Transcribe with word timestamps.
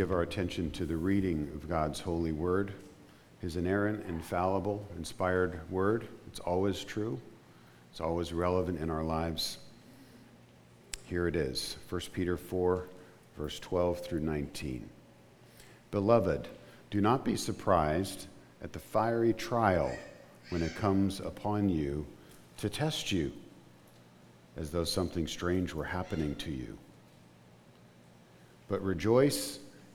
Give 0.00 0.12
our 0.12 0.22
attention 0.22 0.70
to 0.70 0.86
the 0.86 0.96
reading 0.96 1.50
of 1.54 1.68
God's 1.68 2.00
holy 2.00 2.32
word, 2.32 2.72
his 3.42 3.56
inerrant, 3.56 4.06
infallible, 4.08 4.88
inspired 4.96 5.60
word. 5.70 6.08
It's 6.26 6.40
always 6.40 6.82
true, 6.82 7.20
it's 7.90 8.00
always 8.00 8.32
relevant 8.32 8.80
in 8.80 8.88
our 8.88 9.04
lives. 9.04 9.58
Here 11.04 11.28
it 11.28 11.36
is 11.36 11.76
1 11.90 12.00
Peter 12.14 12.38
4, 12.38 12.88
verse 13.36 13.60
12 13.60 14.00
through 14.00 14.20
19. 14.20 14.88
Beloved, 15.90 16.48
do 16.90 17.02
not 17.02 17.22
be 17.22 17.36
surprised 17.36 18.26
at 18.62 18.72
the 18.72 18.78
fiery 18.78 19.34
trial 19.34 19.94
when 20.48 20.62
it 20.62 20.74
comes 20.76 21.20
upon 21.20 21.68
you 21.68 22.06
to 22.56 22.70
test 22.70 23.12
you, 23.12 23.30
as 24.56 24.70
though 24.70 24.84
something 24.84 25.26
strange 25.26 25.74
were 25.74 25.84
happening 25.84 26.34
to 26.36 26.50
you 26.50 26.78
but 28.70 28.82
rejoice 28.82 29.58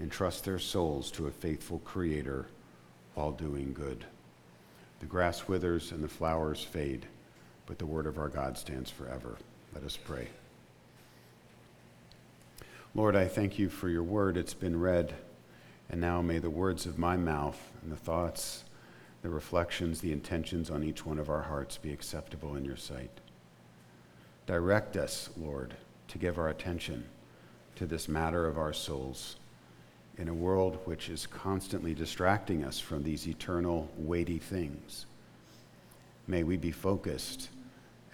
entrust 0.00 0.44
their 0.44 0.58
souls 0.58 1.10
to 1.12 1.26
a 1.26 1.30
faithful 1.30 1.78
Creator 1.80 2.46
while 3.14 3.32
doing 3.32 3.72
good. 3.72 4.04
The 5.00 5.06
grass 5.06 5.48
withers 5.48 5.92
and 5.92 6.02
the 6.02 6.08
flowers 6.08 6.62
fade, 6.62 7.06
but 7.66 7.78
the 7.78 7.86
word 7.86 8.06
of 8.06 8.18
our 8.18 8.28
God 8.28 8.56
stands 8.56 8.90
forever. 8.90 9.36
Let 9.74 9.84
us 9.84 9.96
pray. 9.96 10.28
Lord, 12.94 13.16
I 13.16 13.26
thank 13.26 13.58
you 13.58 13.68
for 13.68 13.88
your 13.88 14.02
word. 14.02 14.36
It's 14.36 14.54
been 14.54 14.80
read, 14.80 15.14
and 15.90 16.00
now 16.00 16.22
may 16.22 16.38
the 16.38 16.50
words 16.50 16.86
of 16.86 16.98
my 16.98 17.16
mouth 17.16 17.58
and 17.82 17.90
the 17.90 17.96
thoughts, 17.96 18.64
the 19.22 19.30
reflections, 19.30 20.00
the 20.00 20.12
intentions 20.12 20.70
on 20.70 20.84
each 20.84 21.06
one 21.06 21.18
of 21.18 21.30
our 21.30 21.42
hearts 21.42 21.78
be 21.78 21.92
acceptable 21.92 22.54
in 22.56 22.64
your 22.64 22.76
sight. 22.76 23.20
Direct 24.46 24.96
us, 24.96 25.30
Lord 25.36 25.74
to 26.12 26.18
give 26.18 26.38
our 26.38 26.50
attention 26.50 27.08
to 27.74 27.86
this 27.86 28.06
matter 28.06 28.46
of 28.46 28.58
our 28.58 28.74
souls 28.74 29.36
in 30.18 30.28
a 30.28 30.34
world 30.34 30.78
which 30.84 31.08
is 31.08 31.26
constantly 31.26 31.94
distracting 31.94 32.64
us 32.64 32.78
from 32.78 33.02
these 33.02 33.26
eternal, 33.26 33.88
weighty 33.96 34.38
things. 34.38 35.06
May 36.26 36.42
we 36.42 36.56
be 36.56 36.70
focused 36.70 37.48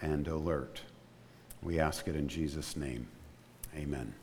and 0.01 0.27
alert. 0.29 0.81
We 1.63 1.81
ask 1.81 2.07
it 2.09 2.17
in 2.17 2.29
Jesus' 2.29 2.77
name. 2.77 3.09
Amen. 3.77 4.15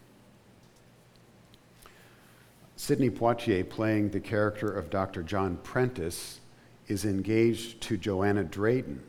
Sidney 2.78 3.10
Poitier, 3.10 3.68
playing 3.68 4.10
the 4.10 4.20
character 4.20 4.70
of 4.72 4.90
Dr. 4.90 5.24
John 5.24 5.58
Prentice, 5.58 6.40
is 6.88 7.06
engaged 7.06 7.82
to 7.82 7.98
Joanna 7.98 8.44
Drayton, 8.44 9.02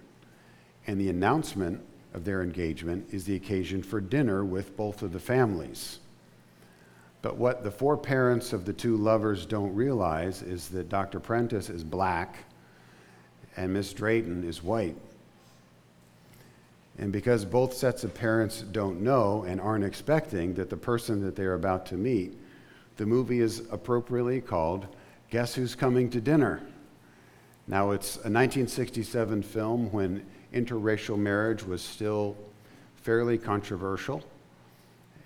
and 0.86 1.00
the 1.00 1.08
announcement 1.08 1.80
of 2.14 2.24
their 2.24 2.42
engagement 2.42 3.06
is 3.12 3.24
the 3.24 3.36
occasion 3.36 3.82
for 3.82 4.00
dinner 4.00 4.44
with 4.44 4.76
both 4.76 5.02
of 5.02 5.12
the 5.12 5.20
families. 5.20 5.98
But 7.26 7.38
what 7.38 7.64
the 7.64 7.72
four 7.72 7.96
parents 7.96 8.52
of 8.52 8.64
the 8.64 8.72
two 8.72 8.96
lovers 8.96 9.46
don't 9.46 9.74
realize 9.74 10.42
is 10.42 10.68
that 10.68 10.88
Dr. 10.88 11.18
Prentice 11.18 11.68
is 11.68 11.82
black 11.82 12.44
and 13.56 13.72
Miss 13.72 13.92
Drayton 13.92 14.44
is 14.44 14.62
white. 14.62 14.94
And 16.98 17.12
because 17.12 17.44
both 17.44 17.74
sets 17.74 18.04
of 18.04 18.14
parents 18.14 18.62
don't 18.70 19.00
know 19.00 19.42
and 19.42 19.60
aren't 19.60 19.82
expecting 19.82 20.54
that 20.54 20.70
the 20.70 20.76
person 20.76 21.20
that 21.22 21.34
they're 21.34 21.54
about 21.54 21.84
to 21.86 21.96
meet, 21.96 22.38
the 22.96 23.06
movie 23.06 23.40
is 23.40 23.64
appropriately 23.72 24.40
called 24.40 24.86
Guess 25.30 25.56
Who's 25.56 25.74
Coming 25.74 26.08
to 26.10 26.20
Dinner? 26.20 26.62
Now, 27.66 27.90
it's 27.90 28.18
a 28.18 28.30
1967 28.30 29.42
film 29.42 29.90
when 29.90 30.24
interracial 30.54 31.18
marriage 31.18 31.64
was 31.64 31.82
still 31.82 32.36
fairly 32.94 33.36
controversial, 33.36 34.22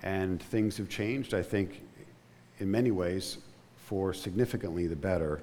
and 0.03 0.43
things 0.43 0.78
have 0.78 0.88
changed, 0.88 1.34
I 1.34 1.43
think, 1.43 1.82
in 2.60 2.71
many 2.71 2.91
ways 2.91 3.38
for 3.76 4.15
significantly 4.15 4.87
the 4.87 4.97
better 4.97 5.43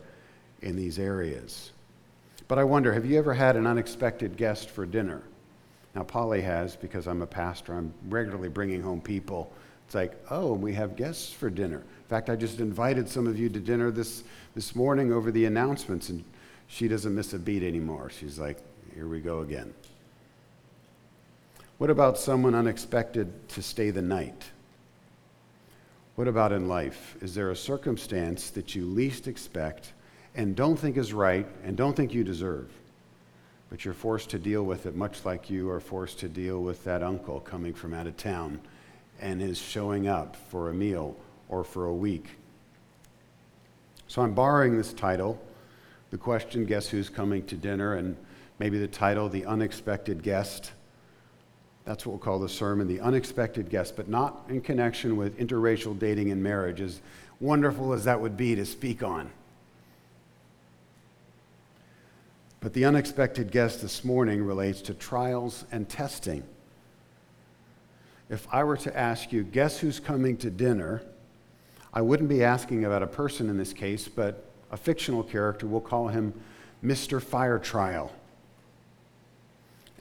in 0.62 0.76
these 0.76 0.98
areas. 0.98 1.72
But 2.48 2.58
I 2.58 2.64
wonder 2.64 2.94
have 2.94 3.06
you 3.06 3.18
ever 3.18 3.34
had 3.34 3.56
an 3.58 3.68
unexpected 3.68 4.38
guest 4.38 4.70
for 4.70 4.86
dinner? 4.86 5.22
Now, 5.96 6.04
Polly 6.04 6.42
has, 6.42 6.76
because 6.76 7.08
I'm 7.08 7.22
a 7.22 7.28
pastor, 7.28 7.74
I'm 7.74 7.94
regularly 8.08 8.50
bringing 8.50 8.82
home 8.82 9.02
people. 9.02 9.52
It's 9.86 9.96
like, 9.96 10.14
oh, 10.30 10.54
we 10.54 10.74
have 10.74 10.96
guests 10.96 11.34
for 11.34 11.50
dinner. 11.50 11.78
In 11.78 12.10
fact, 12.10 12.30
I 12.30 12.36
just 12.36 12.60
invited 12.60 13.10
some 13.10 13.26
of 13.26 13.40
you 13.40 13.50
to 13.50 13.60
dinner 13.60 13.90
this, 13.90 14.24
this 14.54 14.76
morning 14.76 15.12
over 15.12 15.32
the 15.32 15.46
announcements, 15.46 16.10
and 16.10 16.24
she 16.68 16.88
doesn't 16.88 17.16
miss 17.16 17.34
a 17.34 17.40
beat 17.40 17.64
anymore. 17.64 18.10
She's 18.12 18.38
like, 18.38 18.60
here 18.94 19.08
we 19.08 19.22
go 19.22 19.40
again. 19.40 19.74
What 21.80 21.90
about 21.90 22.18
someone 22.18 22.54
unexpected 22.54 23.50
to 23.50 23.62
stay 23.62 23.90
the 23.90 24.02
night? 24.02 24.52
What 26.18 26.28
about 26.28 26.52
in 26.52 26.68
life? 26.68 27.16
Is 27.22 27.36
there 27.36 27.52
a 27.52 27.56
circumstance 27.56 28.50
that 28.50 28.74
you 28.74 28.88
least 28.88 29.28
expect 29.28 29.94
and 30.34 30.56
don't 30.56 30.76
think 30.76 30.98
is 30.98 31.14
right 31.14 31.46
and 31.64 31.78
don't 31.78 31.96
think 31.96 32.12
you 32.12 32.24
deserve? 32.24 32.72
But 33.70 33.86
you're 33.86 33.94
forced 33.94 34.32
to 34.32 34.40
deal 34.40 34.64
with 34.64 34.88
it 34.88 34.96
much 34.96 35.26
like 35.26 35.52
you 35.52 35.70
are 35.70 35.80
forced 35.80 36.18
to 36.22 36.28
deal 36.28 36.64
with 36.64 36.84
that 36.86 37.04
uncle 37.04 37.40
coming 37.40 37.72
from 37.72 37.94
out 37.94 38.08
of 38.08 38.18
town 38.18 38.60
and 39.22 39.44
is 39.44 39.60
showing 39.60 40.08
up 40.08 40.36
for 40.36 40.72
a 40.72 40.74
meal 40.74 41.16
or 41.50 41.64
for 41.64 41.86
a 41.86 41.94
week. 41.94 42.30
So 44.08 44.24
I'm 44.24 44.34
borrowing 44.34 44.76
this 44.76 44.94
title, 44.94 45.40
the 46.10 46.18
question, 46.18 46.66
Guess 46.66 46.88
Who's 46.88 47.10
Coming 47.10 47.46
to 47.46 47.56
Dinner? 47.56 47.94
and 47.94 48.18
maybe 48.58 48.80
the 48.80 48.88
title, 48.88 49.30
The 49.30 49.46
Unexpected 49.46 50.24
Guest. 50.24 50.72
That's 51.88 52.06
what 52.06 52.12
we'll 52.12 52.20
call 52.20 52.40
the 52.40 52.50
sermon, 52.50 52.86
The 52.86 53.00
Unexpected 53.00 53.70
Guest, 53.70 53.96
but 53.96 54.10
not 54.10 54.44
in 54.50 54.60
connection 54.60 55.16
with 55.16 55.40
interracial 55.40 55.98
dating 55.98 56.32
and 56.32 56.44
marriage, 56.44 56.82
as 56.82 57.00
wonderful 57.40 57.94
as 57.94 58.04
that 58.04 58.20
would 58.20 58.36
be 58.36 58.56
to 58.56 58.66
speak 58.66 59.04
on. 59.04 59.32
But 62.60 62.74
the 62.74 62.84
unexpected 62.84 63.52
guest 63.52 63.82
this 63.82 64.04
morning 64.04 64.44
relates 64.44 64.82
to 64.82 64.94
trials 64.94 65.64
and 65.72 65.88
testing. 65.88 66.44
If 68.30 68.46
I 68.52 68.66
were 68.66 68.76
to 68.78 68.98
ask 68.98 69.32
you, 69.32 69.44
guess 69.44 69.80
who's 69.80 70.02
coming 70.02 70.36
to 70.40 70.50
dinner? 70.50 71.04
I 71.94 72.02
wouldn't 72.02 72.28
be 72.28 72.44
asking 72.44 72.84
about 72.84 73.02
a 73.02 73.08
person 73.08 73.50
in 73.50 73.58
this 73.58 73.72
case, 73.72 74.10
but 74.10 74.44
a 74.72 74.76
fictional 74.76 75.24
character. 75.24 75.66
We'll 75.66 75.80
call 75.80 76.10
him 76.10 76.34
Mr. 76.84 77.24
Fire 77.24 77.60
Trial. 77.60 78.12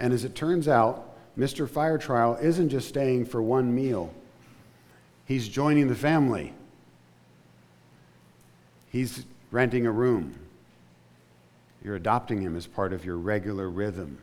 And 0.00 0.12
as 0.12 0.24
it 0.24 0.34
turns 0.34 0.66
out, 0.66 1.12
Mr. 1.38 1.68
Fire 1.68 1.98
Trial 1.98 2.38
isn't 2.40 2.70
just 2.70 2.88
staying 2.88 3.26
for 3.26 3.42
one 3.42 3.74
meal, 3.74 4.12
he's 5.24 5.48
joining 5.48 5.88
the 5.88 5.94
family. 5.94 6.52
He's 8.88 9.26
renting 9.50 9.86
a 9.86 9.92
room. 9.92 10.34
You're 11.84 11.96
adopting 11.96 12.40
him 12.40 12.56
as 12.56 12.66
part 12.66 12.94
of 12.94 13.04
your 13.04 13.18
regular 13.18 13.68
rhythm. 13.68 14.18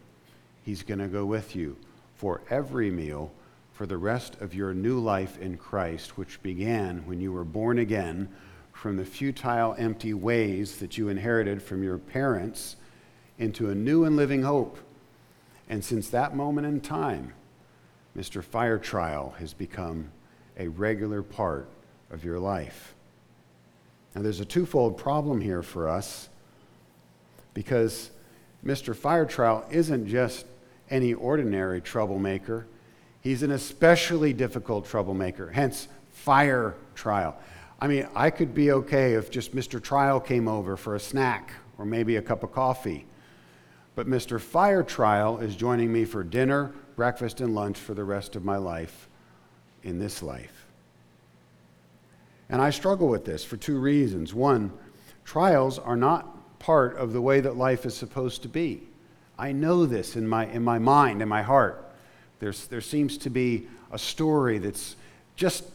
He's 0.63 0.81
going 0.81 0.99
to 0.99 1.07
go 1.07 1.25
with 1.25 1.55
you 1.55 1.77
for 2.15 2.41
every 2.49 2.89
meal 2.89 3.31
for 3.73 3.85
the 3.85 3.97
rest 3.97 4.41
of 4.41 4.55
your 4.55 4.73
new 4.73 4.99
life 4.99 5.37
in 5.39 5.57
Christ, 5.57 6.17
which 6.17 6.41
began 6.41 7.05
when 7.05 7.19
you 7.19 7.31
were 7.31 7.43
born 7.43 7.77
again 7.77 8.29
from 8.71 8.97
the 8.97 9.05
futile, 9.05 9.75
empty 9.77 10.13
ways 10.13 10.77
that 10.77 10.97
you 10.97 11.09
inherited 11.09 11.61
from 11.61 11.83
your 11.83 11.99
parents 11.99 12.75
into 13.37 13.69
a 13.69 13.75
new 13.75 14.05
and 14.05 14.15
living 14.15 14.41
hope 14.41 14.79
and 15.73 15.83
since 15.83 16.09
that 16.09 16.35
moment 16.35 16.67
in 16.67 16.79
time, 16.79 17.33
Mr. 18.15 18.43
Fire 18.43 18.77
Trial 18.77 19.33
has 19.39 19.55
become 19.55 20.11
a 20.55 20.67
regular 20.67 21.23
part 21.23 21.67
of 22.11 22.23
your 22.23 22.37
life. 22.37 22.93
Now, 24.13 24.21
there's 24.21 24.39
a 24.39 24.45
twofold 24.45 24.99
problem 24.99 25.41
here 25.41 25.63
for 25.63 25.89
us 25.89 26.29
because 27.55 28.11
Mr. 28.63 28.95
Fire 28.95 29.25
Trial 29.25 29.65
isn't 29.71 30.05
just 30.05 30.45
any 30.91 31.15
ordinary 31.15 31.81
troublemaker, 31.81 32.67
he's 33.21 33.41
an 33.41 33.49
especially 33.49 34.31
difficult 34.31 34.85
troublemaker, 34.85 35.49
hence, 35.49 35.87
fire 36.11 36.75
trial. 36.93 37.35
I 37.81 37.87
mean, 37.87 38.07
I 38.15 38.29
could 38.29 38.53
be 38.53 38.71
okay 38.73 39.15
if 39.15 39.31
just 39.31 39.55
Mr. 39.55 39.81
Trial 39.81 40.19
came 40.19 40.47
over 40.47 40.77
for 40.77 40.93
a 40.93 40.99
snack 40.99 41.51
or 41.79 41.85
maybe 41.85 42.17
a 42.17 42.21
cup 42.21 42.43
of 42.43 42.51
coffee. 42.51 43.07
But 43.95 44.07
Mr. 44.07 44.39
Fire 44.39 44.83
Trial 44.83 45.37
is 45.39 45.55
joining 45.55 45.93
me 45.93 46.05
for 46.05 46.23
dinner, 46.23 46.71
breakfast, 46.95 47.41
and 47.41 47.53
lunch 47.53 47.77
for 47.77 47.93
the 47.93 48.03
rest 48.03 48.35
of 48.35 48.43
my 48.43 48.57
life 48.57 49.07
in 49.83 49.99
this 49.99 50.23
life. 50.23 50.65
And 52.49 52.61
I 52.61 52.71
struggle 52.71 53.07
with 53.07 53.25
this 53.25 53.43
for 53.43 53.57
two 53.57 53.79
reasons. 53.79 54.33
One, 54.33 54.71
trials 55.25 55.79
are 55.79 55.95
not 55.95 56.59
part 56.59 56.95
of 56.97 57.13
the 57.13 57.21
way 57.21 57.39
that 57.41 57.55
life 57.55 57.85
is 57.85 57.95
supposed 57.95 58.41
to 58.43 58.49
be. 58.49 58.83
I 59.37 59.51
know 59.51 59.85
this 59.85 60.15
in 60.15 60.27
my, 60.27 60.47
in 60.47 60.63
my 60.63 60.79
mind, 60.79 61.21
in 61.21 61.27
my 61.27 61.41
heart. 61.41 61.91
There's, 62.39 62.67
there 62.67 62.81
seems 62.81 63.17
to 63.19 63.29
be 63.29 63.67
a 63.91 63.99
story 63.99 64.57
that's 64.57 64.95
just 65.35 65.65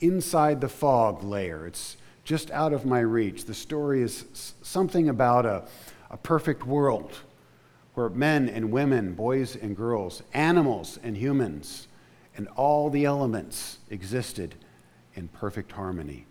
inside 0.00 0.60
the 0.60 0.68
fog 0.68 1.22
layer. 1.22 1.66
It's 1.66 1.96
just 2.24 2.50
out 2.50 2.72
of 2.72 2.84
my 2.84 3.00
reach. 3.00 3.44
The 3.44 3.54
story 3.54 4.02
is 4.02 4.54
something 4.62 5.08
about 5.08 5.46
a, 5.46 5.64
a 6.10 6.16
perfect 6.16 6.66
world 6.66 7.12
where 7.94 8.08
men 8.08 8.48
and 8.48 8.70
women, 8.72 9.14
boys 9.14 9.56
and 9.56 9.76
girls, 9.76 10.22
animals 10.32 10.98
and 11.02 11.16
humans, 11.16 11.88
and 12.36 12.48
all 12.56 12.90
the 12.90 13.04
elements 13.04 13.78
existed 13.90 14.54
in 15.14 15.28
perfect 15.28 15.72
harmony. 15.72 16.26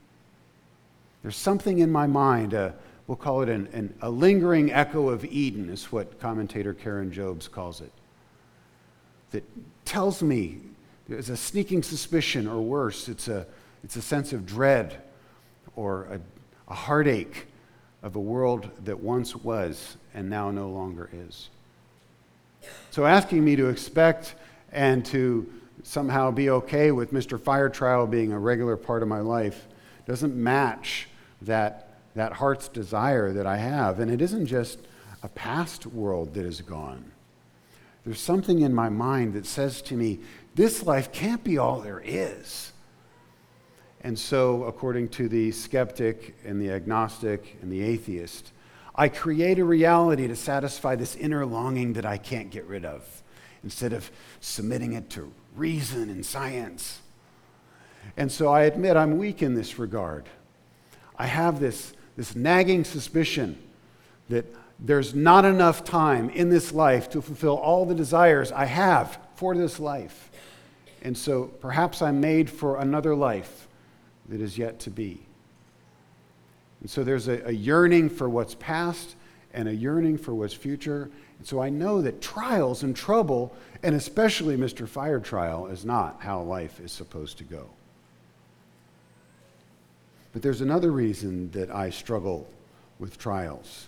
There's 1.22 1.38
something 1.38 1.80
in 1.80 1.90
my 1.90 2.06
mind, 2.06 2.54
uh, 2.54 2.72
we'll 3.08 3.16
call 3.16 3.42
it 3.42 3.50
an, 3.50 3.68
an, 3.72 3.94
a 4.02 4.10
lingering 4.10 4.74
echo 4.74 5.08
of 5.08 5.24
Eden, 5.24 5.70
is 5.70 5.92
what 5.92 6.20
commentator 6.20 6.74
Karen 6.74 7.12
Jobes 7.14 7.48
calls 7.48 7.80
it, 7.80 7.92
that 9.32 9.44
tells 9.86 10.22
me 10.22 10.60
there's 11.08 11.30
a 11.30 11.38
sneaking 11.38 11.84
suspicion, 11.84 12.48
or 12.48 12.62
worse, 12.62 13.08
it's 13.08 13.30
a, 13.30 13.48
it's 13.84 13.96
a 13.96 14.02
sense 14.02 14.34
of 14.34 14.46
dread 14.46 15.02
or 15.78 16.04
a, 16.06 16.20
a 16.72 16.76
heartache 16.76 17.48
of 18.02 18.18
a 18.18 18.20
world 18.20 18.70
that 18.84 19.00
once 19.00 19.34
was 19.34 19.96
and 20.14 20.30
now 20.30 20.52
no 20.52 20.70
longer 20.70 21.10
is. 21.14 21.50
So, 22.92 23.06
asking 23.06 23.44
me 23.44 23.56
to 23.56 23.70
expect 23.70 24.36
and 24.72 25.06
to 25.08 25.52
somehow 25.84 26.32
be 26.32 26.50
okay 26.50 26.92
with 26.92 27.14
Mr. 27.14 27.40
Fire 27.40 27.70
Trial 27.70 28.08
being 28.08 28.32
a 28.32 28.40
regular 28.40 28.78
part 28.78 29.02
of 29.02 29.08
my 29.08 29.20
life 29.20 29.68
doesn't 30.06 30.36
match 30.36 31.08
that, 31.42 31.98
that 32.16 32.34
heart's 32.34 32.68
desire 32.68 33.34
that 33.34 33.46
I 33.46 33.58
have. 33.58 34.00
And 34.00 34.10
it 34.10 34.22
isn't 34.22 34.46
just 34.46 34.80
a 35.22 35.30
past 35.30 35.86
world 35.86 36.34
that 36.34 36.46
is 36.46 36.62
gone. 36.62 37.12
There's 38.06 38.20
something 38.20 38.62
in 38.62 38.74
my 38.74 38.90
mind 38.90 39.34
that 39.34 39.46
says 39.46 39.82
to 39.84 39.96
me, 39.96 40.20
this 40.56 40.84
life 40.84 41.12
can't 41.12 41.44
be 41.44 41.58
all 41.58 41.80
there 41.80 42.02
is. 42.04 42.72
And 44.02 44.20
so, 44.20 44.64
according 44.66 45.10
to 45.10 45.30
the 45.30 45.52
skeptic 45.52 46.36
and 46.44 46.62
the 46.62 46.72
agnostic 46.72 47.58
and 47.62 47.72
the 47.72 47.82
atheist, 47.82 48.52
I 48.96 49.10
create 49.10 49.60
a 49.60 49.66
reality 49.66 50.28
to 50.28 50.36
satisfy 50.36 50.96
this 50.96 51.16
inner 51.16 51.46
longing 51.46 51.94
that 51.94 52.06
I 52.06 52.18
can't 52.18 52.52
get 52.52 52.66
rid 52.66 52.86
of 52.86 53.24
instead 53.64 53.94
of 53.94 54.12
submitting 54.40 54.94
it 54.94 55.10
to 55.12 55.32
reason 55.56 56.10
and 56.10 56.26
science. 56.26 57.00
And 58.18 58.32
so 58.32 58.50
I 58.50 58.64
admit 58.64 58.98
I'm 58.98 59.18
weak 59.18 59.42
in 59.42 59.56
this 59.56 59.80
regard. 59.80 60.26
I 61.18 61.26
have 61.26 61.60
this, 61.60 61.94
this 62.18 62.36
nagging 62.36 62.84
suspicion 62.84 63.58
that 64.30 64.46
there's 64.80 65.16
not 65.16 65.46
enough 65.46 65.84
time 65.84 66.30
in 66.30 66.50
this 66.50 66.72
life 66.72 67.10
to 67.12 67.22
fulfill 67.22 67.56
all 67.56 67.86
the 67.86 67.96
desires 67.96 68.52
I 68.52 68.66
have 68.66 69.18
for 69.36 69.56
this 69.56 69.80
life. 69.80 70.30
And 71.02 71.18
so 71.18 71.46
perhaps 71.46 72.02
I'm 72.02 72.20
made 72.20 72.50
for 72.50 72.78
another 72.78 73.16
life 73.16 73.68
that 74.30 74.42
is 74.42 74.58
yet 74.58 74.80
to 74.82 74.90
be. 74.90 75.26
And 76.84 76.92
so 76.92 77.04
there's 77.04 77.28
a, 77.28 77.48
a 77.48 77.52
yearning 77.52 78.10
for 78.10 78.30
what's 78.30 78.56
past 78.56 79.16
and 79.54 79.68
a 79.68 79.74
yearning 79.74 80.18
for 80.18 80.36
what's 80.36 80.54
future. 80.54 81.10
And 81.40 81.48
so 81.48 81.62
I 81.62 81.70
know 81.70 82.02
that 82.02 82.22
trials 82.22 82.84
and 82.84 82.96
trouble, 82.96 83.56
and 83.82 83.96
especially 83.96 84.58
Mr. 84.58 84.88
Fire 84.88 85.20
Trial, 85.20 85.68
is 85.68 85.86
not 85.86 86.22
how 86.22 86.42
life 86.42 86.80
is 86.80 86.92
supposed 86.92 87.38
to 87.40 87.44
go. 87.44 87.70
But 90.34 90.42
there's 90.42 90.62
another 90.62 90.92
reason 90.92 91.52
that 91.52 91.72
I 91.72 91.90
struggle 91.90 92.50
with 93.00 93.18
trials. 93.18 93.88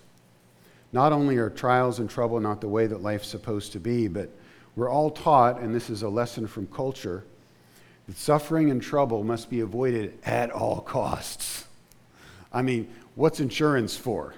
Not 0.94 1.12
only 1.12 1.38
are 1.38 1.50
trials 1.50 2.00
and 2.00 2.10
trouble 2.10 2.40
not 2.40 2.62
the 2.62 2.70
way 2.70 2.88
that 2.88 3.02
life's 3.02 3.28
supposed 3.28 3.74
to 3.74 3.80
be, 3.80 4.08
but 4.08 4.30
we're 4.76 4.90
all 4.90 5.10
taught, 5.10 5.60
and 5.60 5.76
this 5.76 5.90
is 5.90 6.04
a 6.04 6.10
lesson 6.10 6.48
from 6.48 6.68
culture, 6.68 7.24
that 8.08 8.18
suffering 8.18 8.70
and 8.72 8.82
trouble 8.82 9.24
must 9.24 9.50
be 9.50 9.60
avoided 9.60 10.18
at 10.24 10.52
all 10.52 10.82
costs. 10.82 11.65
I 12.56 12.62
mean, 12.62 12.88
what's 13.16 13.42
insurance 13.42 13.98
for? 13.98 14.34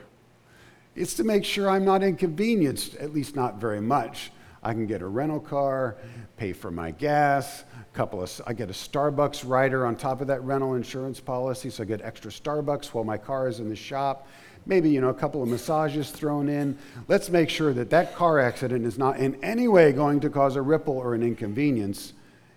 It's 0.96 1.14
to 1.14 1.24
make 1.24 1.46
sure 1.46 1.70
I'm 1.70 1.86
not 1.86 2.02
inconvenienced, 2.02 2.96
at 2.96 3.14
least 3.14 3.36
not 3.36 3.62
very 3.62 3.80
much. 3.80 4.32
I 4.64 4.74
can 4.74 4.88
get 4.88 5.04
a 5.04 5.08
rental 5.08 5.40
car, 5.40 5.96
pay 6.36 6.52
for 6.52 6.72
my 6.72 6.92
gas, 6.92 7.64
couple 7.94 8.22
of 8.22 8.42
I 8.46 8.54
get 8.54 8.70
a 8.70 8.74
Starbucks 8.74 9.48
rider 9.48 9.86
on 9.86 9.96
top 9.96 10.22
of 10.22 10.28
that 10.28 10.44
rental 10.44 10.76
insurance 10.76 11.20
policy, 11.20 11.72
so 11.72 11.82
I 11.82 11.86
get 11.88 12.02
extra 12.04 12.30
Starbucks 12.30 12.88
while 12.88 13.04
my 13.04 13.18
car 13.18 13.48
is 13.48 13.60
in 13.60 13.70
the 13.70 13.76
shop. 13.76 14.28
Maybe 14.68 14.90
you 14.92 15.02
know 15.02 15.10
a 15.10 15.16
couple 15.16 15.42
of 15.42 15.50
massages 15.50 16.12
thrown 16.12 16.48
in. 16.48 16.78
Let's 17.08 17.30
make 17.30 17.50
sure 17.50 17.74
that 17.74 17.90
that 17.90 18.16
car 18.16 18.40
accident 18.40 18.86
is 18.86 19.00
not 19.00 19.18
in 19.18 19.44
any 19.44 19.68
way 19.68 19.92
going 19.94 20.20
to 20.20 20.30
cause 20.30 20.56
a 20.56 20.62
ripple 20.62 20.96
or 20.96 21.16
an 21.16 21.24
inconvenience 21.24 22.14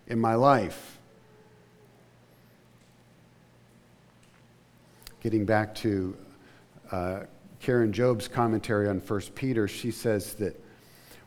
in 0.08 0.18
my 0.18 0.34
life. 0.34 0.99
Getting 5.20 5.44
back 5.44 5.74
to 5.76 6.16
uh, 6.90 7.20
Karen 7.60 7.92
Jobes' 7.92 8.26
commentary 8.26 8.88
on 8.88 9.00
1 9.00 9.20
Peter, 9.34 9.68
she 9.68 9.90
says 9.90 10.34
that 10.34 10.58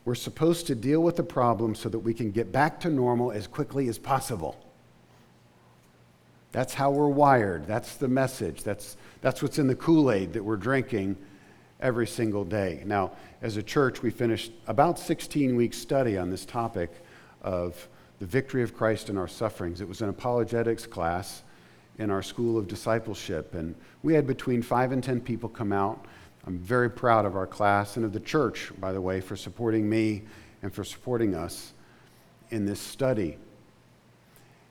we're 0.03 0.15
supposed 0.15 0.67
to 0.67 0.75
deal 0.75 1.01
with 1.01 1.15
the 1.15 1.23
problem 1.23 1.75
so 1.75 1.89
that 1.89 1.99
we 1.99 2.13
can 2.13 2.31
get 2.31 2.51
back 2.51 2.79
to 2.81 2.89
normal 2.89 3.31
as 3.31 3.45
quickly 3.45 3.87
as 3.87 3.99
possible. 3.99 4.59
That's 6.51 6.73
how 6.73 6.89
we're 6.89 7.07
wired. 7.07 7.67
That's 7.67 7.95
the 7.95 8.07
message. 8.07 8.63
That's, 8.63 8.97
that's 9.21 9.41
what's 9.43 9.59
in 9.59 9.67
the 9.67 9.75
Kool 9.75 10.11
Aid 10.11 10.33
that 10.33 10.43
we're 10.43 10.57
drinking 10.57 11.15
every 11.79 12.07
single 12.07 12.43
day. 12.43 12.81
Now, 12.85 13.11
as 13.43 13.57
a 13.57 13.63
church, 13.63 14.01
we 14.01 14.09
finished 14.09 14.51
about 14.67 14.97
16 14.97 15.55
weeks 15.55 15.77
study 15.77 16.17
on 16.17 16.31
this 16.31 16.45
topic 16.45 16.91
of 17.43 17.87
the 18.19 18.25
victory 18.25 18.63
of 18.63 18.75
Christ 18.75 19.09
in 19.09 19.17
our 19.17 19.27
sufferings. 19.27 19.81
It 19.81 19.87
was 19.87 20.01
an 20.01 20.09
apologetics 20.09 20.87
class 20.87 21.43
in 21.99 22.09
our 22.09 22.23
school 22.23 22.57
of 22.57 22.67
discipleship, 22.67 23.53
and 23.53 23.75
we 24.01 24.13
had 24.13 24.25
between 24.25 24.61
five 24.61 24.91
and 24.91 25.03
10 25.03 25.21
people 25.21 25.49
come 25.49 25.71
out 25.71 26.05
I'm 26.45 26.59
very 26.59 26.89
proud 26.89 27.25
of 27.25 27.35
our 27.35 27.47
class 27.47 27.95
and 27.95 28.05
of 28.05 28.11
the 28.11 28.19
church, 28.19 28.71
by 28.79 28.91
the 28.91 28.99
way, 28.99 29.21
for 29.21 29.35
supporting 29.35 29.89
me 29.89 30.23
and 30.61 30.73
for 30.73 30.83
supporting 30.83 31.35
us 31.35 31.73
in 32.49 32.65
this 32.65 32.81
study. 32.81 33.37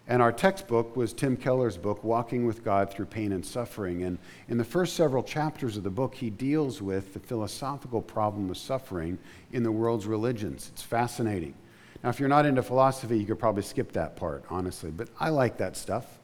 And 0.09 0.21
our 0.21 0.33
textbook 0.33 0.97
was 0.97 1.15
Tim 1.15 1.37
Keller's 1.37 1.79
book, 1.79 2.05
Walking 2.05 2.45
with 2.45 2.63
God 2.63 2.91
Through 2.91 3.07
Pain 3.07 3.33
and 3.33 3.47
Suffering. 3.47 4.03
And 4.03 4.19
in 4.49 4.59
the 4.59 4.65
first 4.65 4.97
several 4.97 5.23
chapters 5.23 5.77
of 5.77 5.85
the 5.85 5.91
book, 5.91 6.15
he 6.15 6.29
deals 6.29 6.83
with 6.83 7.15
the 7.15 7.21
philosophical 7.21 8.03
problem 8.03 8.51
of 8.51 8.59
suffering 8.59 9.17
in 9.53 9.63
the 9.63 9.73
world's 9.73 10.07
religions. 10.07 10.69
It's 10.73 10.83
fascinating. 10.83 11.55
Now, 12.03 12.11
if 12.11 12.21
you're 12.21 12.29
not 12.29 12.45
into 12.45 12.63
philosophy, 12.63 13.19
you 13.19 13.25
could 13.25 13.39
probably 13.39 13.63
skip 13.63 13.93
that 13.93 14.17
part, 14.17 14.45
honestly, 14.51 14.91
but 14.91 15.09
I 15.21 15.31
like 15.31 15.57
that 15.59 15.77
stuff. 15.77 16.19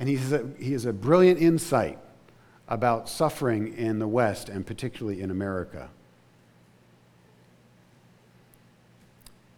And 0.00 0.08
he 0.08 0.16
has 0.16 0.32
a, 0.32 0.48
he 0.58 0.72
has 0.72 0.86
a 0.86 0.92
brilliant 0.94 1.40
insight 1.40 1.98
about 2.68 3.08
suffering 3.08 3.76
in 3.76 3.98
the 3.98 4.08
West 4.08 4.48
and 4.48 4.66
particularly 4.66 5.20
in 5.20 5.30
America. 5.30 5.90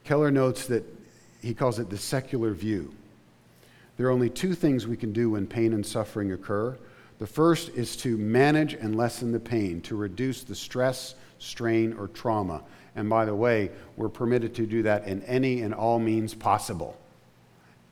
Keller 0.03 0.33
notes 0.33 0.67
that 0.67 0.85
he 1.41 1.55
calls 1.55 1.79
it 1.79 1.89
the 1.91 1.97
secular 1.97 2.53
view. 2.53 2.93
There 3.97 4.09
are 4.09 4.11
only 4.11 4.31
two 4.31 4.55
things 4.55 4.87
we 4.87 4.97
can 4.97 5.13
do 5.13 5.31
when 5.31 5.47
pain 5.47 5.73
and 5.73 5.87
suffering 5.87 6.33
occur. 6.33 6.77
The 7.21 7.27
first 7.27 7.69
is 7.71 7.95
to 7.99 8.17
manage 8.17 8.75
and 8.75 8.97
lessen 8.97 9.31
the 9.31 9.39
pain, 9.39 9.81
to 9.83 9.95
reduce 9.95 10.43
the 10.43 10.57
stress, 10.57 11.15
strain, 11.39 11.93
or 11.93 12.09
trauma. 12.09 12.63
And 12.97 13.09
by 13.09 13.27
the 13.27 13.35
way, 13.35 13.71
we're 13.97 14.09
permitted 14.09 14.57
to 14.57 14.67
do 14.67 14.83
that 14.83 15.07
in 15.07 15.23
any 15.23 15.63
and 15.63 15.73
all 15.73 16.01
means 16.01 16.35
possible. 16.35 16.99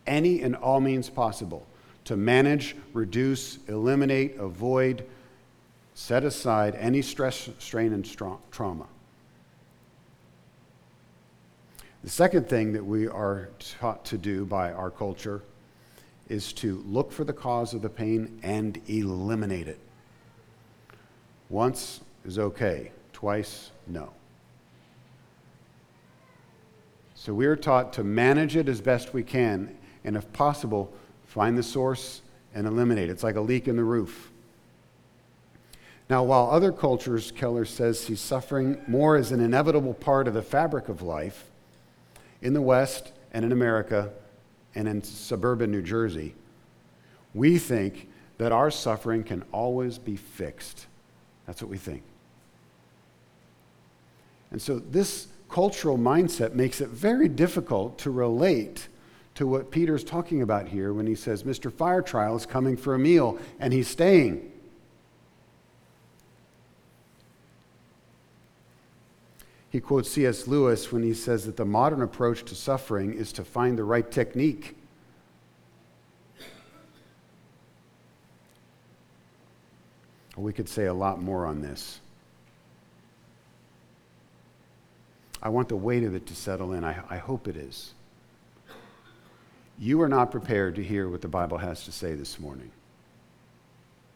Any 0.05 0.43
and 0.43 0.57
all 0.57 0.81
means 0.81 1.09
possible 1.09 1.65
to 2.11 2.17
manage, 2.17 2.75
reduce, 2.93 3.61
eliminate, 3.69 4.37
avoid, 4.37 5.07
set 5.95 6.25
aside 6.25 6.75
any 6.75 7.01
stress, 7.01 7.49
strain, 7.61 7.93
and 7.93 8.05
trauma. 8.51 8.87
The 12.03 12.11
second 12.11 12.49
thing 12.49 12.73
that 12.73 12.85
we 12.85 13.07
are 13.07 13.51
taught 13.79 14.05
to 14.07 14.19
do 14.19 14.45
by 14.45 14.73
our 14.73 14.91
culture 14.91 15.43
is 16.29 16.53
to 16.55 16.83
look 16.85 17.13
for 17.13 17.23
the 17.23 17.33
cause 17.33 17.75
of 17.75 17.83
the 17.83 17.89
pain 17.89 18.41
and 18.43 18.81
eliminate 18.89 19.69
it. 19.69 19.79
Once 21.49 22.01
is 22.25 22.41
okay, 22.41 22.91
twice, 23.13 23.71
no. 23.87 24.11
So 27.15 27.33
we 27.33 27.47
are 27.47 27.55
taught 27.55 27.93
to 27.93 28.03
manage 28.03 28.57
it 28.57 28.69
as 28.69 28.81
best 28.81 29.15
we 29.15 29.23
can, 29.23 29.79
and 30.03 30.17
if 30.17 30.33
possible, 30.33 30.93
find 31.31 31.57
the 31.57 31.63
source 31.63 32.23
and 32.55 32.67
eliminate 32.67 33.09
it. 33.09 33.13
It's 33.13 33.23
like 33.23 33.37
a 33.37 33.41
leak 33.41 33.69
in 33.69 33.77
the 33.77 33.85
roof. 33.85 34.33
Now, 36.09 36.25
while 36.25 36.51
other 36.51 36.73
cultures, 36.73 37.31
Keller 37.31 37.65
says, 37.65 38.01
see 38.01 38.17
suffering 38.17 38.83
more 38.89 39.17
as 39.17 39.31
an 39.31 39.41
inevitable 39.41 39.95
part 39.95 40.27
of 40.27 40.35
the 40.35 40.43
fabric 40.43 40.89
of 40.89 41.03
life, 41.03 41.49
in 42.43 42.53
the 42.53 42.61
West 42.61 43.13
and 43.33 43.45
in 43.45 43.53
America 43.53 44.11
and 44.75 44.89
in 44.89 45.05
suburban 45.05 45.71
New 45.71 45.83
Jersey, 45.83 46.35
we 47.33 47.59
think 47.59 48.09
that 48.39 48.51
our 48.51 48.73
suffering 48.73 49.23
can 49.23 49.45
always 49.53 49.99
be 49.99 50.17
fixed. 50.17 50.87
That's 51.47 51.63
what 51.63 51.71
we 51.71 51.79
think. 51.79 52.03
And 54.51 54.61
so, 54.61 54.81
this 54.81 55.29
cultural 55.49 55.97
mindset 55.97 56.55
makes 56.55 56.81
it 56.81 56.89
very 56.89 57.29
difficult 57.29 57.99
to 57.99 58.11
relate 58.11 58.89
to 59.41 59.47
what 59.47 59.71
Peter's 59.71 60.05
talking 60.05 60.43
about 60.43 60.69
here 60.69 60.93
when 60.93 61.07
he 61.07 61.15
says, 61.15 61.45
Mr. 61.45 61.73
Fire 61.73 62.03
Trial 62.03 62.37
is 62.37 62.45
coming 62.45 62.77
for 62.77 62.95
a 62.95 62.99
meal 62.99 63.39
and 63.59 63.73
he's 63.73 63.89
staying. 63.89 64.53
He 69.71 69.81
quotes 69.81 70.11
C.S. 70.11 70.47
Lewis 70.47 70.93
when 70.93 71.03
he 71.03 71.15
says 71.15 71.47
that 71.47 71.57
the 71.57 71.65
modern 71.65 72.03
approach 72.03 72.45
to 72.45 72.55
suffering 72.55 73.15
is 73.15 73.33
to 73.33 73.43
find 73.43 73.79
the 73.79 73.83
right 73.85 74.11
technique. 74.11 74.77
We 80.37 80.53
could 80.53 80.69
say 80.69 80.85
a 80.85 80.93
lot 80.93 81.23
more 81.23 81.47
on 81.47 81.63
this. 81.63 81.99
I 85.43 85.49
want 85.49 85.71
the 85.71 85.77
weight 85.77 86.03
of 86.03 86.15
it 86.15 86.27
to 86.27 86.37
settle 86.37 86.75
in. 86.75 86.85
I, 86.85 87.03
I 87.09 87.17
hope 87.17 87.49
it 87.49 87.57
is. 87.57 87.95
You 89.83 90.03
are 90.03 90.09
not 90.11 90.31
prepared 90.31 90.75
to 90.75 90.85
hear 90.85 91.09
what 91.09 91.23
the 91.23 91.29
Bible 91.29 91.57
has 91.57 91.87
to 91.87 91.93
say 91.93 92.15
this 92.15 92.39
morning. 92.39 92.71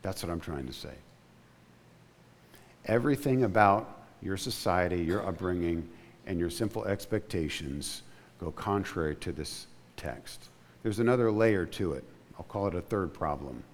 That's 0.02 0.22
what 0.22 0.30
I'm 0.30 0.38
trying 0.38 0.66
to 0.66 0.74
say. 0.74 0.92
Everything 2.84 3.44
about 3.44 4.02
your 4.20 4.36
society, 4.36 5.02
your 5.02 5.26
upbringing, 5.26 5.88
and 6.26 6.38
your 6.38 6.50
simple 6.50 6.84
expectations 6.84 8.02
go 8.38 8.50
contrary 8.50 9.16
to 9.16 9.32
this 9.32 9.66
text. 9.96 10.50
There's 10.82 10.98
another 10.98 11.32
layer 11.32 11.64
to 11.64 11.94
it. 11.94 12.04
I'll 12.36 12.44
call 12.44 12.66
it 12.66 12.74
a 12.74 12.82
third 12.82 13.14
problem. 13.14 13.64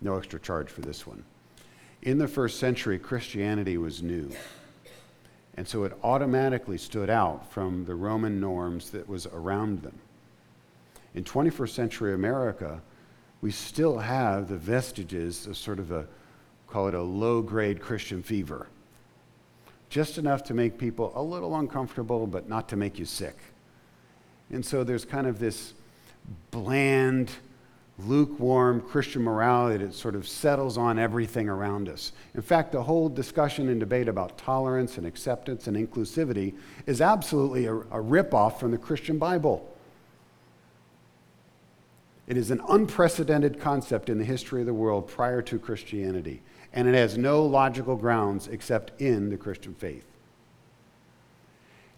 No 0.00 0.16
extra 0.16 0.40
charge 0.40 0.70
for 0.70 0.80
this 0.80 1.06
one. 1.06 1.22
In 2.02 2.18
the 2.18 2.26
first 2.26 2.58
century, 2.58 2.98
Christianity 2.98 3.78
was 3.78 4.02
new. 4.02 4.32
And 5.56 5.68
so 5.68 5.84
it 5.84 5.96
automatically 6.02 6.78
stood 6.78 7.10
out 7.10 7.52
from 7.52 7.84
the 7.84 7.94
Roman 7.94 8.40
norms 8.40 8.90
that 8.90 9.08
was 9.08 9.26
around 9.26 9.82
them. 9.82 9.96
In 11.14 11.24
21st 11.24 11.70
century 11.70 12.14
America, 12.14 12.80
we 13.40 13.50
still 13.50 13.98
have 13.98 14.48
the 14.48 14.56
vestiges 14.56 15.46
of 15.46 15.56
sort 15.56 15.78
of 15.78 15.90
a, 15.90 16.06
call 16.66 16.88
it 16.88 16.94
a 16.94 17.02
low 17.02 17.42
grade 17.42 17.80
Christian 17.80 18.22
fever 18.22 18.68
just 19.90 20.18
enough 20.18 20.44
to 20.44 20.54
make 20.54 20.78
people 20.78 21.12
a 21.16 21.22
little 21.22 21.56
uncomfortable, 21.56 22.26
but 22.26 22.48
not 22.48 22.68
to 22.68 22.76
make 22.76 22.98
you 22.98 23.04
sick. 23.04 23.36
And 24.50 24.64
so 24.64 24.84
there's 24.84 25.04
kind 25.04 25.26
of 25.26 25.40
this 25.40 25.74
bland, 26.52 27.30
lukewarm 27.98 28.80
Christian 28.80 29.22
morality 29.22 29.84
that 29.84 29.92
sort 29.92 30.14
of 30.14 30.26
settles 30.26 30.78
on 30.78 30.98
everything 30.98 31.48
around 31.48 31.88
us. 31.88 32.12
In 32.34 32.40
fact, 32.40 32.72
the 32.72 32.82
whole 32.82 33.08
discussion 33.08 33.68
and 33.68 33.80
debate 33.80 34.08
about 34.08 34.38
tolerance 34.38 34.96
and 34.96 35.06
acceptance 35.06 35.66
and 35.66 35.76
inclusivity 35.76 36.54
is 36.86 37.00
absolutely 37.00 37.66
a, 37.66 37.74
a 37.74 38.02
ripoff 38.02 38.58
from 38.58 38.70
the 38.70 38.78
Christian 38.78 39.18
Bible. 39.18 39.69
It 42.30 42.36
is 42.36 42.52
an 42.52 42.62
unprecedented 42.68 43.58
concept 43.58 44.08
in 44.08 44.16
the 44.16 44.24
history 44.24 44.60
of 44.60 44.66
the 44.66 44.72
world 44.72 45.08
prior 45.08 45.42
to 45.42 45.58
Christianity 45.58 46.42
and 46.72 46.86
it 46.86 46.94
has 46.94 47.18
no 47.18 47.44
logical 47.44 47.96
grounds 47.96 48.46
except 48.46 49.00
in 49.00 49.30
the 49.30 49.36
Christian 49.36 49.74
faith. 49.74 50.04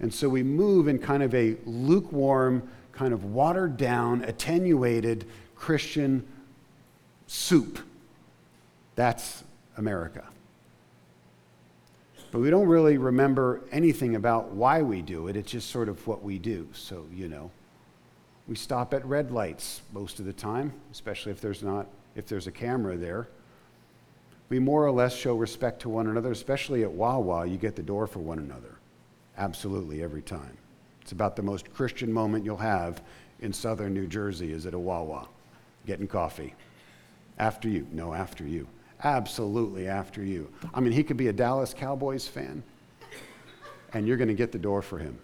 And 0.00 0.12
so 0.12 0.30
we 0.30 0.42
move 0.42 0.88
in 0.88 0.98
kind 0.98 1.22
of 1.22 1.34
a 1.34 1.56
lukewarm, 1.66 2.66
kind 2.92 3.12
of 3.12 3.26
watered 3.26 3.76
down, 3.76 4.24
attenuated 4.24 5.26
Christian 5.54 6.26
soup. 7.26 7.78
That's 8.96 9.44
America. 9.76 10.24
But 12.30 12.38
we 12.38 12.48
don't 12.48 12.68
really 12.68 12.96
remember 12.96 13.60
anything 13.70 14.16
about 14.16 14.52
why 14.52 14.80
we 14.80 15.02
do 15.02 15.28
it. 15.28 15.36
It's 15.36 15.52
just 15.52 15.68
sort 15.68 15.90
of 15.90 16.06
what 16.06 16.22
we 16.22 16.38
do. 16.38 16.66
So, 16.72 17.04
you 17.12 17.28
know, 17.28 17.50
we 18.48 18.56
stop 18.56 18.92
at 18.94 19.04
red 19.04 19.30
lights 19.30 19.82
most 19.92 20.18
of 20.20 20.26
the 20.26 20.32
time, 20.32 20.72
especially 20.90 21.32
if 21.32 21.40
there's 21.40 21.62
not 21.62 21.86
if 22.14 22.26
there's 22.26 22.46
a 22.46 22.52
camera 22.52 22.96
there 22.96 23.28
we 24.52 24.58
more 24.58 24.84
or 24.84 24.90
less 24.90 25.16
show 25.16 25.34
respect 25.34 25.80
to 25.80 25.88
one 25.88 26.08
another, 26.08 26.30
especially 26.30 26.82
at 26.82 26.92
Wawa, 26.92 27.46
you 27.46 27.56
get 27.56 27.74
the 27.74 27.82
door 27.82 28.06
for 28.06 28.18
one 28.18 28.38
another. 28.38 28.74
Absolutely, 29.38 30.02
every 30.02 30.20
time. 30.20 30.58
It's 31.00 31.12
about 31.12 31.36
the 31.36 31.42
most 31.42 31.72
Christian 31.72 32.12
moment 32.12 32.44
you'll 32.44 32.58
have 32.58 33.02
in 33.40 33.50
southern 33.50 33.94
New 33.94 34.06
Jersey 34.06 34.52
is 34.52 34.66
at 34.66 34.74
a 34.74 34.78
Wawa, 34.78 35.26
getting 35.86 36.06
coffee. 36.06 36.52
After 37.38 37.66
you. 37.66 37.86
No, 37.92 38.12
after 38.12 38.46
you. 38.46 38.68
Absolutely 39.02 39.88
after 39.88 40.22
you. 40.22 40.52
I 40.74 40.80
mean, 40.80 40.92
he 40.92 41.02
could 41.02 41.16
be 41.16 41.28
a 41.28 41.32
Dallas 41.32 41.72
Cowboys 41.72 42.28
fan, 42.28 42.62
and 43.94 44.06
you're 44.06 44.18
going 44.18 44.28
to 44.28 44.34
get 44.34 44.52
the 44.52 44.58
door 44.58 44.82
for 44.82 44.98
him. 44.98 45.18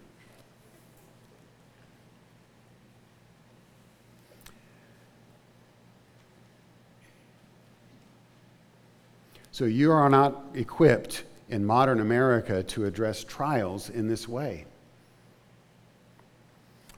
So 9.59 9.65
you 9.65 9.91
are 9.91 10.09
not 10.09 10.41
equipped 10.53 11.25
in 11.49 11.65
modern 11.65 11.99
America 11.99 12.63
to 12.63 12.85
address 12.85 13.25
trials 13.25 13.89
in 13.89 14.07
this 14.07 14.25
way. 14.25 14.63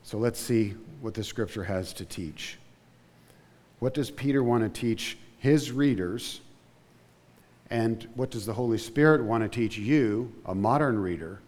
So 0.04 0.20
let's 0.20 0.40
see 0.40 0.76
what 1.00 1.16
the 1.16 1.24
scripture 1.24 1.64
has 1.64 1.92
to 1.94 2.06
teach. 2.06 2.60
What 3.80 3.96
does 3.96 4.12
Peter 4.12 4.44
want 4.44 4.62
to 4.62 4.80
teach 4.80 5.18
his 5.40 5.72
readers? 5.72 6.42
And 7.72 8.08
what 8.14 8.30
does 8.30 8.46
the 8.46 8.54
Holy 8.54 8.78
Spirit 8.78 9.24
want 9.24 9.42
to 9.42 9.50
teach 9.50 9.80
you, 9.80 10.32
a 10.46 10.54
modern 10.54 11.00
reader, 11.00 11.42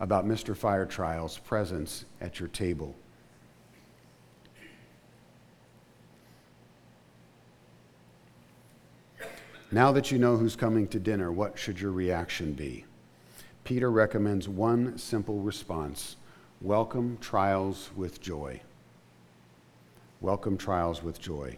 about 0.00 0.26
Mr. 0.26 0.54
Fire 0.54 0.84
Trial's 0.84 1.38
presence 1.38 2.04
at 2.20 2.40
your 2.40 2.50
table? 2.50 2.94
Now 9.74 9.90
that 9.92 10.12
you 10.12 10.18
know 10.18 10.36
who's 10.36 10.54
coming 10.54 10.86
to 10.88 11.00
dinner, 11.00 11.32
what 11.32 11.58
should 11.58 11.80
your 11.80 11.92
reaction 11.92 12.52
be? 12.52 12.84
Peter 13.64 13.90
recommends 13.90 14.46
one 14.46 14.98
simple 14.98 15.38
response 15.38 16.16
welcome 16.60 17.16
trials 17.22 17.88
with 17.96 18.20
joy. 18.20 18.60
Welcome 20.20 20.58
trials 20.58 21.02
with 21.02 21.18
joy. 21.18 21.56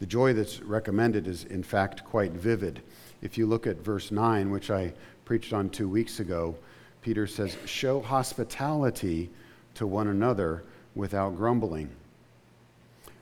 The 0.00 0.06
joy 0.06 0.32
that's 0.32 0.62
recommended 0.62 1.28
is, 1.28 1.44
in 1.44 1.62
fact, 1.62 2.02
quite 2.02 2.32
vivid. 2.32 2.80
If 3.20 3.36
you 3.36 3.44
look 3.44 3.66
at 3.66 3.76
verse 3.76 4.10
9, 4.10 4.50
which 4.50 4.70
I 4.70 4.94
preached 5.26 5.52
on 5.52 5.68
two 5.68 5.88
weeks 5.88 6.20
ago, 6.20 6.56
Peter 7.02 7.26
says, 7.26 7.58
Show 7.66 8.00
hospitality 8.00 9.28
to 9.74 9.86
one 9.86 10.08
another 10.08 10.64
without 10.94 11.36
grumbling. 11.36 11.90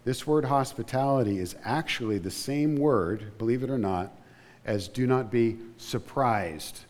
This 0.05 0.27
word 0.27 0.45
hospitality 0.45 1.39
is 1.39 1.55
actually 1.65 2.19
the 2.19 2.31
same 2.31 2.77
word, 2.77 3.39
believe 3.39 3.63
it 3.63 3.71
or 3.71 3.79
not, 3.79 4.13
as 4.65 4.89
do 4.89 5.07
not 5.07 5.31
be 5.31 5.59
surprised. 5.77 6.81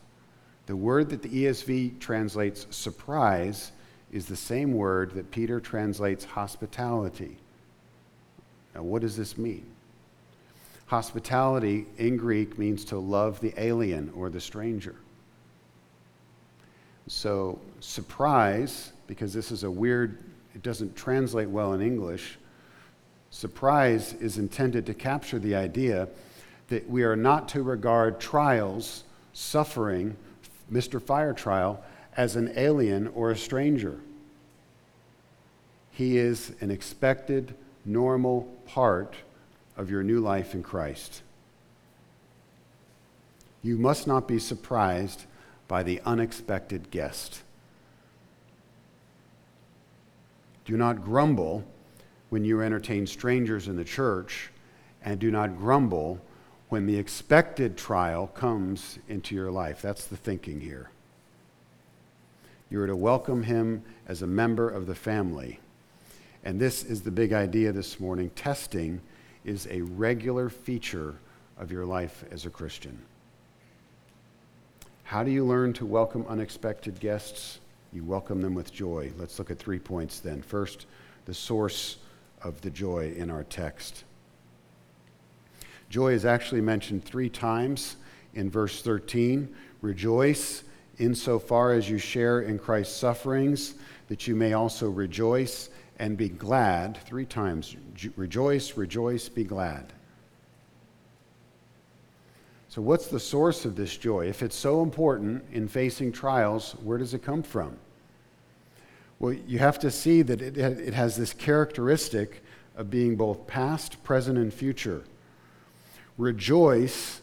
The 0.65 0.75
word 0.75 1.09
that 1.09 1.21
the 1.21 1.29
ESV 1.29 1.99
translates 1.99 2.65
surprise 2.71 3.71
is 4.11 4.25
the 4.25 4.35
same 4.35 4.73
word 4.73 5.11
that 5.11 5.31
Peter 5.31 5.59
translates 5.59 6.23
hospitality. 6.23 7.37
Now, 8.73 8.83
what 8.83 9.01
does 9.01 9.15
this 9.15 9.37
mean? 9.37 9.65
Hospitality 10.87 11.85
in 11.97 12.17
Greek 12.17 12.57
means 12.57 12.85
to 12.85 12.97
love 12.97 13.39
the 13.41 13.53
alien 13.57 14.11
or 14.15 14.29
the 14.29 14.41
stranger. 14.41 14.95
So, 17.07 17.59
surprise, 17.79 18.93
because 19.07 19.33
this 19.33 19.51
is 19.51 19.63
a 19.63 19.71
weird, 19.71 20.23
it 20.55 20.63
doesn't 20.63 20.95
translate 20.95 21.49
well 21.49 21.73
in 21.73 21.81
English, 21.81 22.37
Surprise 23.33 24.13
is 24.21 24.37
intended 24.37 24.85
to 24.85 24.93
capture 24.93 25.39
the 25.39 25.55
idea 25.55 26.07
that 26.67 26.87
we 26.87 27.01
are 27.01 27.15
not 27.15 27.49
to 27.49 27.63
regard 27.63 28.19
trials, 28.19 29.03
suffering, 29.33 30.15
Mr. 30.71 31.01
Fire 31.01 31.33
Trial, 31.33 31.83
as 32.15 32.35
an 32.35 32.53
alien 32.55 33.07
or 33.07 33.31
a 33.31 33.35
stranger. 33.35 33.99
He 35.89 36.19
is 36.19 36.53
an 36.61 36.69
expected, 36.69 37.55
normal 37.85 38.43
part 38.67 39.15
of 39.77 39.89
your 39.89 40.03
new 40.03 40.19
life 40.19 40.53
in 40.53 40.61
Christ. 40.61 41.23
You 43.63 43.77
must 43.77 44.05
not 44.05 44.27
be 44.27 44.37
surprised 44.37 45.25
by 45.67 45.81
the 45.81 45.99
unexpected 46.05 46.91
guest. 46.91 47.41
Do 50.65 50.77
not 50.77 51.03
grumble 51.03 51.63
when 52.33 52.43
you 52.43 52.63
entertain 52.63 53.05
strangers 53.05 53.67
in 53.67 53.75
the 53.75 53.83
church, 53.83 54.49
and 55.05 55.19
do 55.19 55.29
not 55.29 55.55
grumble 55.55 56.19
when 56.69 56.87
the 56.87 56.97
expected 56.97 57.77
trial 57.77 58.25
comes 58.25 58.97
into 59.07 59.35
your 59.35 59.51
life. 59.51 59.83
That's 59.83 60.07
the 60.07 60.17
thinking 60.17 60.59
here. 60.59 60.89
You 62.71 62.81
are 62.81 62.87
to 62.87 62.95
welcome 62.95 63.43
him 63.43 63.83
as 64.07 64.23
a 64.23 64.27
member 64.27 64.67
of 64.67 64.87
the 64.87 64.95
family. 64.95 65.59
And 66.43 66.59
this 66.59 66.83
is 66.83 67.03
the 67.03 67.11
big 67.11 67.33
idea 67.33 67.71
this 67.71 67.99
morning. 67.99 68.31
Testing 68.31 68.99
is 69.45 69.67
a 69.69 69.81
regular 69.81 70.49
feature 70.49 71.13
of 71.59 71.71
your 71.71 71.85
life 71.85 72.23
as 72.31 72.47
a 72.47 72.49
Christian. 72.49 72.97
How 75.03 75.23
do 75.23 75.29
you 75.29 75.45
learn 75.45 75.71
to 75.73 75.85
welcome 75.85 76.25
unexpected 76.27 76.99
guests? 76.99 77.59
You 77.91 78.03
welcome 78.03 78.41
them 78.41 78.55
with 78.55 78.73
joy. 78.73 79.11
Let's 79.19 79.37
look 79.37 79.51
at 79.51 79.59
three 79.59 79.77
points 79.77 80.19
then. 80.19 80.41
First, 80.41 80.87
the 81.25 81.33
source 81.35 81.97
of 82.43 82.61
the 82.61 82.69
joy 82.69 83.13
in 83.15 83.29
our 83.29 83.43
text. 83.43 84.03
Joy 85.89 86.13
is 86.13 86.25
actually 86.25 86.61
mentioned 86.61 87.05
three 87.05 87.29
times 87.29 87.97
in 88.33 88.49
verse 88.49 88.81
13. 88.81 89.53
Rejoice 89.81 90.63
insofar 90.97 91.73
as 91.73 91.89
you 91.89 91.97
share 91.97 92.41
in 92.41 92.59
Christ's 92.59 92.95
sufferings, 92.95 93.75
that 94.07 94.27
you 94.27 94.35
may 94.35 94.53
also 94.53 94.89
rejoice 94.89 95.69
and 95.99 96.17
be 96.17 96.29
glad. 96.29 96.97
Three 97.05 97.25
times. 97.25 97.75
Rejoice, 98.15 98.75
rejoice, 98.77 99.29
be 99.29 99.43
glad. 99.43 99.93
So, 102.69 102.81
what's 102.81 103.07
the 103.07 103.19
source 103.19 103.65
of 103.65 103.75
this 103.75 103.95
joy? 103.95 104.27
If 104.27 104.41
it's 104.41 104.55
so 104.55 104.81
important 104.81 105.43
in 105.51 105.67
facing 105.67 106.11
trials, 106.11 106.71
where 106.81 106.97
does 106.97 107.13
it 107.13 107.21
come 107.21 107.43
from? 107.43 107.77
Well, 109.23 109.31
you 109.31 109.57
have 109.59 109.79
to 109.79 109.89
see 109.89 110.21
that 110.21 110.41
it, 110.41 110.57
it 110.57 110.93
has 110.93 111.15
this 111.15 111.31
characteristic 111.31 112.43
of 112.75 112.89
being 112.89 113.15
both 113.15 113.47
past, 113.47 114.03
present, 114.03 114.37
and 114.37 114.53
future. 114.53 115.05
Rejoice 116.17 117.21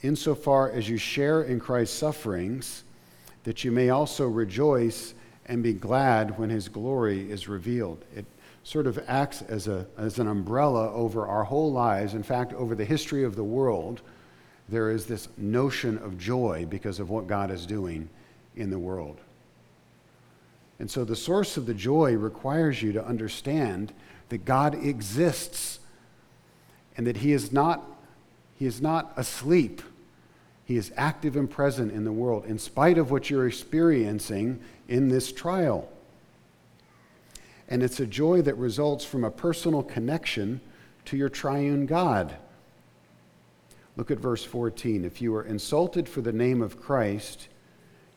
insofar 0.00 0.70
as 0.70 0.88
you 0.88 0.96
share 0.96 1.42
in 1.42 1.60
Christ's 1.60 1.98
sufferings, 1.98 2.84
that 3.44 3.64
you 3.64 3.70
may 3.70 3.90
also 3.90 4.26
rejoice 4.26 5.12
and 5.44 5.62
be 5.62 5.74
glad 5.74 6.38
when 6.38 6.48
his 6.48 6.70
glory 6.70 7.30
is 7.30 7.48
revealed. 7.48 8.02
It 8.14 8.24
sort 8.62 8.86
of 8.86 8.98
acts 9.06 9.42
as, 9.42 9.68
a, 9.68 9.86
as 9.98 10.18
an 10.18 10.28
umbrella 10.28 10.90
over 10.94 11.26
our 11.26 11.44
whole 11.44 11.70
lives. 11.70 12.14
In 12.14 12.22
fact, 12.22 12.54
over 12.54 12.74
the 12.74 12.86
history 12.86 13.24
of 13.24 13.36
the 13.36 13.44
world 13.44 14.00
there 14.70 14.90
is 14.90 15.04
this 15.04 15.28
notion 15.36 15.98
of 15.98 16.16
joy 16.16 16.64
because 16.70 16.98
of 16.98 17.10
what 17.10 17.26
God 17.26 17.50
is 17.50 17.66
doing 17.66 18.08
in 18.56 18.70
the 18.70 18.78
world. 18.78 19.20
And 20.78 20.90
so 20.90 21.04
the 21.04 21.16
source 21.16 21.56
of 21.56 21.66
the 21.66 21.74
joy 21.74 22.14
requires 22.14 22.82
you 22.82 22.92
to 22.92 23.04
understand 23.04 23.92
that 24.28 24.44
God 24.44 24.74
exists 24.74 25.78
and 26.96 27.06
that 27.06 27.18
He 27.18 27.32
is 27.32 27.52
not, 27.52 27.82
he 28.58 28.66
is 28.66 28.80
not 28.80 29.12
asleep. 29.16 29.82
He 30.64 30.76
is 30.76 30.92
active 30.96 31.36
and 31.36 31.48
present 31.48 31.92
in 31.92 32.04
the 32.04 32.12
world 32.12 32.44
in 32.44 32.58
spite 32.58 32.98
of 32.98 33.10
what 33.10 33.30
you're 33.30 33.46
experiencing 33.46 34.60
in 34.88 35.08
this 35.08 35.32
trial. 35.32 35.88
And 37.68 37.82
it's 37.82 38.00
a 38.00 38.06
joy 38.06 38.42
that 38.42 38.56
results 38.56 39.04
from 39.04 39.24
a 39.24 39.30
personal 39.30 39.82
connection 39.82 40.60
to 41.06 41.16
your 41.16 41.28
triune 41.28 41.86
God. 41.86 42.36
Look 43.96 44.10
at 44.10 44.18
verse 44.18 44.44
14. 44.44 45.04
If 45.04 45.22
you 45.22 45.34
are 45.36 45.44
insulted 45.44 46.08
for 46.08 46.20
the 46.20 46.32
name 46.32 46.62
of 46.62 46.80
Christ, 46.80 47.48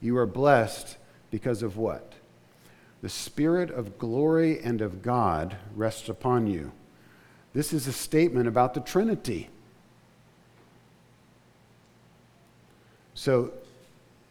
you 0.02 0.18
are 0.18 0.26
blessed 0.26 0.98
because 1.32 1.64
of 1.64 1.78
what? 1.78 2.14
The 3.02 3.10
Spirit 3.10 3.72
of 3.72 3.98
glory 3.98 4.60
and 4.60 4.82
of 4.82 5.02
God 5.02 5.56
rests 5.76 6.10
upon 6.10 6.48
you. 6.48 6.72
This 7.54 7.74
is 7.74 7.88
a 7.88 7.94
statement 7.94 8.48
about 8.48 8.74
the 8.74 8.82
Trinity. 8.82 9.50
So 13.14 13.52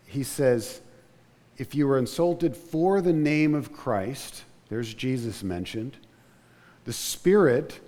he 0.06 0.22
says, 0.22 0.80
if 1.56 1.74
you 1.74 1.88
are 1.90 1.98
insulted 1.98 2.56
for 2.56 3.00
the 3.00 3.12
name 3.12 3.54
of 3.54 3.72
Christ, 3.72 4.44
there's 4.68 4.94
Jesus 4.94 5.42
mentioned. 5.42 5.96
The 6.84 6.92
Spirit, 6.92 7.80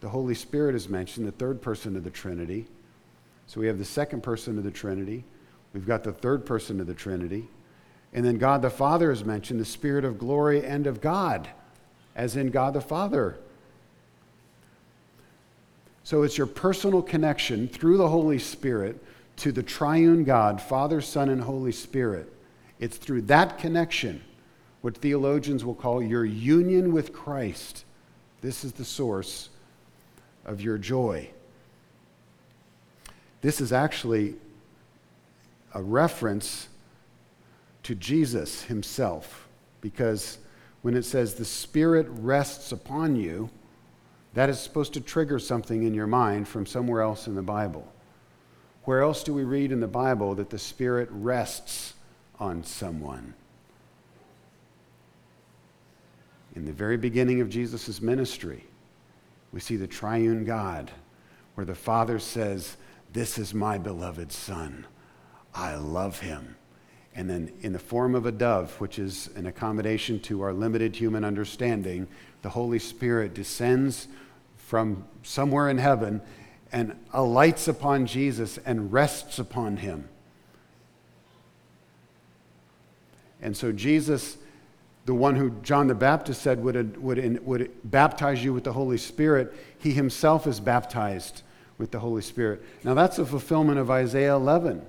the 0.00 0.08
Holy 0.08 0.34
Spirit 0.34 0.74
is 0.74 0.88
mentioned, 0.88 1.26
the 1.26 1.32
third 1.32 1.60
person 1.60 1.96
of 1.96 2.04
the 2.04 2.10
Trinity. 2.10 2.66
So 3.46 3.60
we 3.60 3.66
have 3.66 3.78
the 3.78 3.84
second 3.84 4.22
person 4.22 4.58
of 4.58 4.64
the 4.64 4.70
Trinity. 4.70 5.24
We've 5.72 5.86
got 5.86 6.04
the 6.04 6.12
third 6.12 6.46
person 6.46 6.80
of 6.80 6.86
the 6.86 6.94
Trinity. 6.94 7.48
And 8.12 8.24
then 8.24 8.38
God 8.38 8.62
the 8.62 8.70
Father 8.70 9.10
is 9.10 9.24
mentioned, 9.24 9.60
the 9.60 9.64
Spirit 9.64 10.04
of 10.04 10.18
glory 10.18 10.64
and 10.64 10.86
of 10.86 11.00
God, 11.00 11.48
as 12.14 12.36
in 12.36 12.50
God 12.50 12.74
the 12.74 12.80
Father. 12.80 13.38
So 16.04 16.22
it's 16.22 16.38
your 16.38 16.46
personal 16.46 17.02
connection 17.02 17.68
through 17.68 17.96
the 17.96 18.08
Holy 18.08 18.38
Spirit 18.38 19.02
to 19.38 19.52
the 19.52 19.62
triune 19.62 20.24
God, 20.24 20.62
Father, 20.62 21.00
Son, 21.00 21.28
and 21.28 21.42
Holy 21.42 21.72
Spirit. 21.72 22.32
It's 22.78 22.96
through 22.96 23.22
that 23.22 23.58
connection, 23.58 24.22
what 24.82 24.96
theologians 24.96 25.64
will 25.64 25.74
call 25.74 26.02
your 26.02 26.24
union 26.24 26.92
with 26.92 27.12
Christ. 27.12 27.84
This 28.40 28.64
is 28.64 28.72
the 28.72 28.84
source 28.84 29.48
of 30.44 30.60
your 30.60 30.78
joy. 30.78 31.28
This 33.40 33.60
is 33.60 33.72
actually 33.72 34.36
a 35.74 35.82
reference 35.82 36.68
to 37.86 37.94
Jesus 37.94 38.62
himself, 38.62 39.46
because 39.80 40.38
when 40.82 40.96
it 40.96 41.04
says 41.04 41.34
the 41.34 41.44
Spirit 41.44 42.08
rests 42.10 42.72
upon 42.72 43.14
you, 43.14 43.48
that 44.34 44.50
is 44.50 44.58
supposed 44.58 44.92
to 44.94 45.00
trigger 45.00 45.38
something 45.38 45.84
in 45.84 45.94
your 45.94 46.08
mind 46.08 46.48
from 46.48 46.66
somewhere 46.66 47.00
else 47.00 47.28
in 47.28 47.36
the 47.36 47.42
Bible. 47.42 47.86
Where 48.86 49.02
else 49.02 49.22
do 49.22 49.32
we 49.32 49.44
read 49.44 49.70
in 49.70 49.78
the 49.78 49.86
Bible 49.86 50.34
that 50.34 50.50
the 50.50 50.58
Spirit 50.58 51.08
rests 51.12 51.94
on 52.40 52.64
someone? 52.64 53.34
In 56.56 56.64
the 56.64 56.72
very 56.72 56.96
beginning 56.96 57.40
of 57.40 57.48
Jesus' 57.48 58.02
ministry, 58.02 58.64
we 59.52 59.60
see 59.60 59.76
the 59.76 59.86
triune 59.86 60.44
God, 60.44 60.90
where 61.54 61.64
the 61.64 61.76
Father 61.76 62.18
says, 62.18 62.76
this 63.12 63.38
is 63.38 63.54
my 63.54 63.78
beloved 63.78 64.32
Son. 64.32 64.86
I 65.54 65.76
love 65.76 66.18
him. 66.18 66.56
And 67.16 67.30
then, 67.30 67.50
in 67.62 67.72
the 67.72 67.78
form 67.78 68.14
of 68.14 68.26
a 68.26 68.32
dove, 68.32 68.78
which 68.78 68.98
is 68.98 69.30
an 69.36 69.46
accommodation 69.46 70.20
to 70.20 70.42
our 70.42 70.52
limited 70.52 70.94
human 70.94 71.24
understanding, 71.24 72.08
the 72.42 72.50
Holy 72.50 72.78
Spirit 72.78 73.32
descends 73.32 74.06
from 74.58 75.06
somewhere 75.22 75.70
in 75.70 75.78
heaven 75.78 76.20
and 76.72 76.94
alights 77.14 77.68
upon 77.68 78.04
Jesus 78.04 78.58
and 78.66 78.92
rests 78.92 79.38
upon 79.38 79.78
him. 79.78 80.10
And 83.40 83.56
so, 83.56 83.72
Jesus, 83.72 84.36
the 85.06 85.14
one 85.14 85.36
who 85.36 85.50
John 85.62 85.86
the 85.86 85.94
Baptist 85.94 86.42
said 86.42 86.62
would, 86.62 87.02
would, 87.02 87.46
would 87.46 87.70
baptize 87.82 88.44
you 88.44 88.52
with 88.52 88.64
the 88.64 88.74
Holy 88.74 88.98
Spirit, 88.98 89.54
he 89.78 89.92
himself 89.92 90.46
is 90.46 90.60
baptized 90.60 91.40
with 91.78 91.92
the 91.92 91.98
Holy 91.98 92.22
Spirit. 92.22 92.62
Now, 92.84 92.92
that's 92.92 93.18
a 93.18 93.24
fulfillment 93.24 93.78
of 93.78 93.90
Isaiah 93.90 94.34
11. 94.34 94.84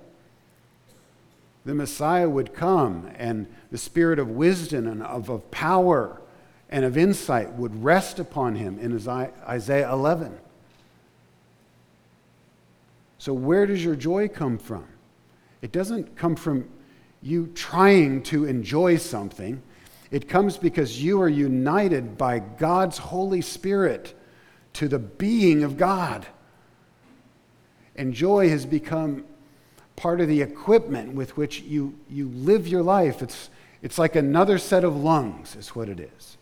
The 1.68 1.76
Messiah 1.76 2.30
would 2.30 2.54
come, 2.54 3.12
and 3.18 3.46
the 3.72 3.78
spirit 3.78 4.20
of 4.20 4.30
wisdom 4.30 4.88
and 4.88 5.04
of, 5.04 5.30
of 5.30 5.52
power 5.52 6.22
and 6.70 6.86
of 6.86 6.98
insight 6.98 7.52
would 7.56 7.84
rest 7.84 8.20
upon 8.20 8.56
him 8.56 8.80
in 8.80 8.94
Isaiah 8.96 9.92
11. 9.92 10.38
So, 13.18 13.34
where 13.34 13.66
does 13.66 13.84
your 13.84 13.98
joy 13.98 14.30
come 14.30 14.58
from? 14.58 14.86
It 15.62 15.74
doesn't 15.74 16.16
come 16.16 16.38
from 16.38 16.70
you 17.22 17.48
trying 17.48 18.24
to 18.24 18.46
enjoy 18.46 18.96
something. 18.96 19.62
It 20.10 20.30
comes 20.30 20.56
because 20.56 21.04
you 21.04 21.22
are 21.22 21.28
united 21.28 22.18
by 22.18 22.40
God's 22.40 22.98
Holy 22.98 23.42
Spirit 23.42 24.18
to 24.72 24.88
the 24.88 25.00
being 25.00 25.66
of 25.66 25.76
God. 25.76 26.26
And 27.98 28.14
joy 28.14 28.48
has 28.48 28.66
become 28.66 29.26
part 29.98 30.22
of 30.22 30.28
the 30.30 30.42
equipment 30.42 31.14
with 31.14 31.36
which 31.36 31.62
you, 31.62 31.94
you 32.10 32.30
live 32.30 32.68
your 32.68 32.84
life. 32.84 33.22
It's, 33.22 33.50
it's 33.82 33.98
like 33.98 34.16
another 34.16 34.58
set 34.58 34.86
of 34.86 34.96
lungs, 34.96 35.56
is 35.56 35.76
what 35.76 35.90
it 35.90 36.00
is. 36.00 36.38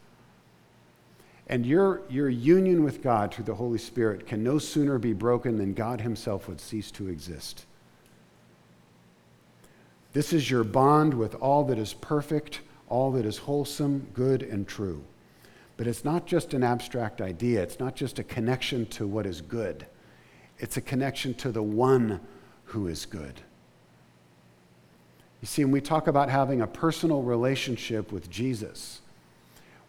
And 1.48 1.65
your, 1.65 2.02
your 2.10 2.30
union 2.30 2.84
with 2.84 3.02
God 3.02 3.34
through 3.34 3.46
the 3.46 3.56
Holy 3.56 3.78
Spirit 3.78 4.28
can 4.28 4.44
no 4.44 4.60
sooner 4.60 4.98
be 4.98 5.13
broken 5.13 5.58
than 5.58 5.74
God 5.74 6.02
Himself 6.02 6.48
would 6.48 6.60
cease 6.60 6.91
to 6.91 7.08
exist. 7.08 7.65
This 10.12 10.34
is 10.34 10.50
your 10.50 10.63
bond 10.63 11.13
with 11.13 11.36
all 11.36 11.63
that 11.65 11.78
is 11.78 11.94
perfect, 11.94 12.62
all 12.89 13.12
that 13.12 13.26
is 13.26 13.38
wholesome, 13.38 14.08
good, 14.13 14.44
and 14.44 14.68
true. 14.68 15.04
But 15.78 15.88
it's 15.88 16.04
not 16.04 16.26
just 16.26 16.54
an 16.54 16.63
abstract 16.63 17.22
idea, 17.22 17.62
it's 17.62 17.80
not 17.80 17.96
just 17.96 18.20
a 18.20 18.24
connection 18.24 18.86
to 18.88 19.08
what 19.08 19.26
is 19.26 19.39
good, 19.41 19.86
it's 20.58 20.78
a 20.78 20.82
connection 20.82 21.34
to 21.36 21.52
the 21.52 21.63
one 21.63 22.20
who 22.65 22.88
is 22.88 23.06
good. 23.06 23.41
You 25.41 25.47
see, 25.47 25.63
when 25.63 25.71
we 25.71 25.82
talk 25.82 26.08
about 26.08 26.30
having 26.30 26.62
a 26.62 26.67
personal 26.67 27.21
relationship 27.21 28.12
with 28.12 28.30
Jesus, 28.30 29.01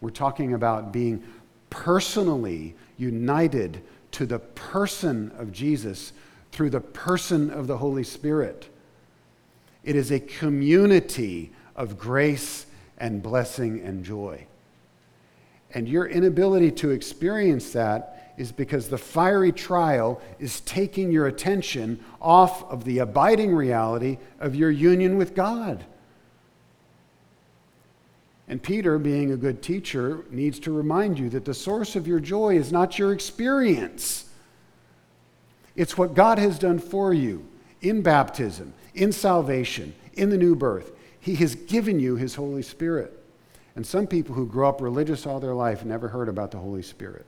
we're 0.01 0.09
talking 0.09 0.53
about 0.53 0.91
being 0.91 1.23
personally 1.69 2.75
united 2.97 3.81
to 4.11 4.25
the 4.25 4.39
person 4.39 5.31
of 5.37 5.51
Jesus 5.51 6.13
through 6.51 6.69
the 6.69 6.81
person 6.81 7.49
of 7.49 7.67
the 7.67 7.77
Holy 7.77 8.03
Spirit. 8.03 8.69
It 9.83 9.95
is 9.95 10.11
a 10.11 10.19
community 10.19 11.51
of 11.75 11.97
grace 11.97 12.65
and 12.97 13.21
blessing 13.21 13.81
and 13.81 14.03
joy. 14.03 14.45
And 15.73 15.87
your 15.87 16.07
inability 16.07 16.71
to 16.71 16.91
experience 16.91 17.71
that 17.73 18.33
is 18.37 18.51
because 18.51 18.87
the 18.87 18.97
fiery 18.97 19.51
trial 19.51 20.21
is 20.39 20.61
taking 20.61 21.11
your 21.11 21.27
attention 21.27 22.03
off 22.21 22.63
of 22.71 22.83
the 22.83 22.99
abiding 22.99 23.53
reality 23.53 24.17
of 24.39 24.55
your 24.55 24.71
union 24.71 25.17
with 25.17 25.35
God. 25.35 25.83
And 28.47 28.63
Peter, 28.63 28.97
being 28.97 29.31
a 29.31 29.37
good 29.37 29.61
teacher, 29.61 30.23
needs 30.29 30.59
to 30.59 30.71
remind 30.71 31.19
you 31.19 31.29
that 31.31 31.43
the 31.43 31.53
source 31.53 31.95
of 31.95 32.07
your 32.07 32.19
joy 32.19 32.55
is 32.55 32.71
not 32.71 32.97
your 32.97 33.11
experience. 33.11 34.29
It's 35.75 35.97
what 35.97 36.13
God 36.13 36.39
has 36.39 36.57
done 36.57 36.79
for 36.79 37.13
you 37.13 37.45
in 37.81 38.01
baptism, 38.01 38.73
in 38.93 39.11
salvation, 39.11 39.93
in 40.13 40.29
the 40.29 40.37
new 40.37 40.55
birth. 40.55 40.91
He 41.19 41.35
has 41.35 41.55
given 41.55 41.99
you 41.99 42.15
His 42.15 42.35
Holy 42.35 42.61
Spirit. 42.61 43.13
And 43.77 43.85
some 43.85 44.07
people 44.07 44.35
who 44.35 44.45
grew 44.45 44.67
up 44.67 44.81
religious 44.81 45.25
all 45.25 45.39
their 45.39 45.53
life 45.53 45.85
never 45.85 46.09
heard 46.09 46.27
about 46.27 46.51
the 46.51 46.57
Holy 46.57 46.81
Spirit. 46.81 47.25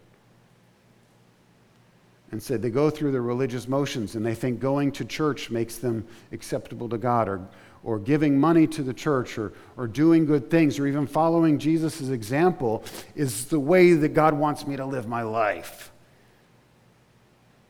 And 2.32 2.44
said 2.44 2.62
they 2.62 2.72
go 2.72 2.90
through 2.90 3.12
the 3.12 3.22
religious 3.22 3.68
motions 3.68 4.16
and 4.16 4.26
they 4.26 4.36
think 4.36 4.60
going 4.60 4.92
to 4.94 5.06
church 5.06 5.52
makes 5.52 5.78
them 5.78 6.06
acceptable 6.32 6.90
to 6.90 6.98
God 6.98 7.30
or 7.30 7.48
or 7.84 8.00
giving 8.00 8.38
money 8.38 8.68
to 8.68 8.84
the 8.84 8.94
church 8.94 9.38
or, 9.38 9.54
or 9.78 9.88
doing 9.88 10.26
good 10.26 10.50
things 10.50 10.80
or 10.80 10.88
even 10.88 11.08
following 11.08 11.58
Jesus' 11.58 12.10
example 12.10 12.84
is 13.16 13.46
the 13.46 13.60
way 13.60 13.94
that 13.94 14.10
God 14.10 14.34
wants 14.34 14.68
me 14.68 14.76
to 14.76 14.86
live 14.86 15.08
my 15.08 15.22
life. 15.22 15.92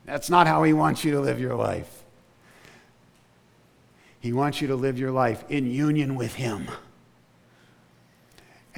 That's 0.06 0.30
not 0.30 0.48
how 0.48 0.64
He 0.64 0.74
wants 0.74 1.04
you 1.04 1.12
to 1.12 1.20
live 1.20 1.40
your 1.40 1.56
life. 1.56 2.04
He 4.20 4.34
wants 4.34 4.62
you 4.62 4.70
to 4.70 4.76
live 4.76 4.98
your 4.98 5.12
life 5.12 5.44
in 5.50 5.70
union 5.70 6.16
with 6.16 6.34
Him, 6.34 6.68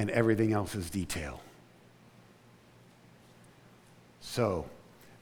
and 0.01 0.09
everything 0.09 0.51
else 0.51 0.73
is 0.73 0.89
detail. 0.89 1.39
So, 4.19 4.65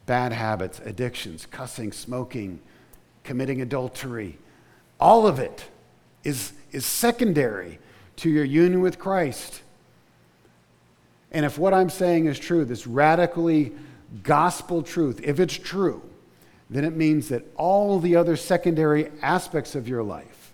bad 0.06 0.32
habits, 0.32 0.80
addictions, 0.86 1.46
cussing, 1.46 1.92
smoking, 1.92 2.62
committing 3.26 3.62
adultery, 3.62 4.38
all 4.98 5.28
of 5.28 5.38
it 5.38 5.66
is, 6.24 6.54
is 6.72 6.86
secondary 6.86 7.80
to 8.16 8.30
your 8.30 8.46
union 8.46 8.80
with 8.80 8.98
Christ. 8.98 9.62
And 11.34 11.46
if 11.46 11.58
what 11.58 11.74
I'm 11.74 11.90
saying 11.90 12.28
is 12.28 12.40
true, 12.40 12.64
this 12.64 12.88
radically 12.88 13.74
gospel 14.24 14.82
truth, 14.82 15.20
if 15.26 15.42
it's 15.42 15.58
true, 15.58 16.02
then 16.70 16.86
it 16.86 16.96
means 16.96 17.28
that 17.30 17.44
all 17.58 18.00
the 18.00 18.16
other 18.16 18.38
secondary 18.38 19.12
aspects 19.22 19.76
of 19.76 19.90
your 19.90 20.04
life 20.04 20.54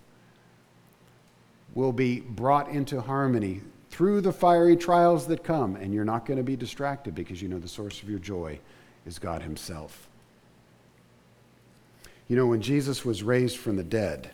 will 1.74 1.92
be 1.92 2.18
brought 2.18 2.70
into 2.70 3.00
harmony 3.00 3.60
through 3.96 4.20
the 4.20 4.32
fiery 4.32 4.76
trials 4.76 5.26
that 5.26 5.42
come, 5.42 5.74
and 5.74 5.94
you're 5.94 6.04
not 6.04 6.26
going 6.26 6.36
to 6.36 6.42
be 6.42 6.54
distracted 6.54 7.14
because 7.14 7.40
you 7.40 7.48
know 7.48 7.58
the 7.58 7.66
source 7.66 8.02
of 8.02 8.10
your 8.10 8.18
joy 8.18 8.60
is 9.06 9.18
God 9.18 9.40
Himself. 9.40 10.06
You 12.28 12.36
know, 12.36 12.46
when 12.46 12.60
Jesus 12.60 13.06
was 13.06 13.22
raised 13.22 13.56
from 13.56 13.76
the 13.76 13.82
dead, 13.82 14.32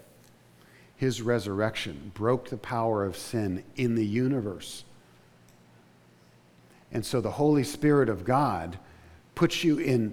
his 0.96 1.22
resurrection 1.22 2.10
broke 2.12 2.48
the 2.48 2.56
power 2.56 3.04
of 3.04 3.16
sin 3.16 3.62
in 3.76 3.94
the 3.94 4.04
universe. 4.04 4.82
And 6.90 7.06
so 7.06 7.20
the 7.20 7.30
Holy 7.30 7.62
Spirit 7.62 8.08
of 8.08 8.24
God 8.24 8.80
puts 9.36 9.62
you 9.62 9.78
in, 9.78 10.12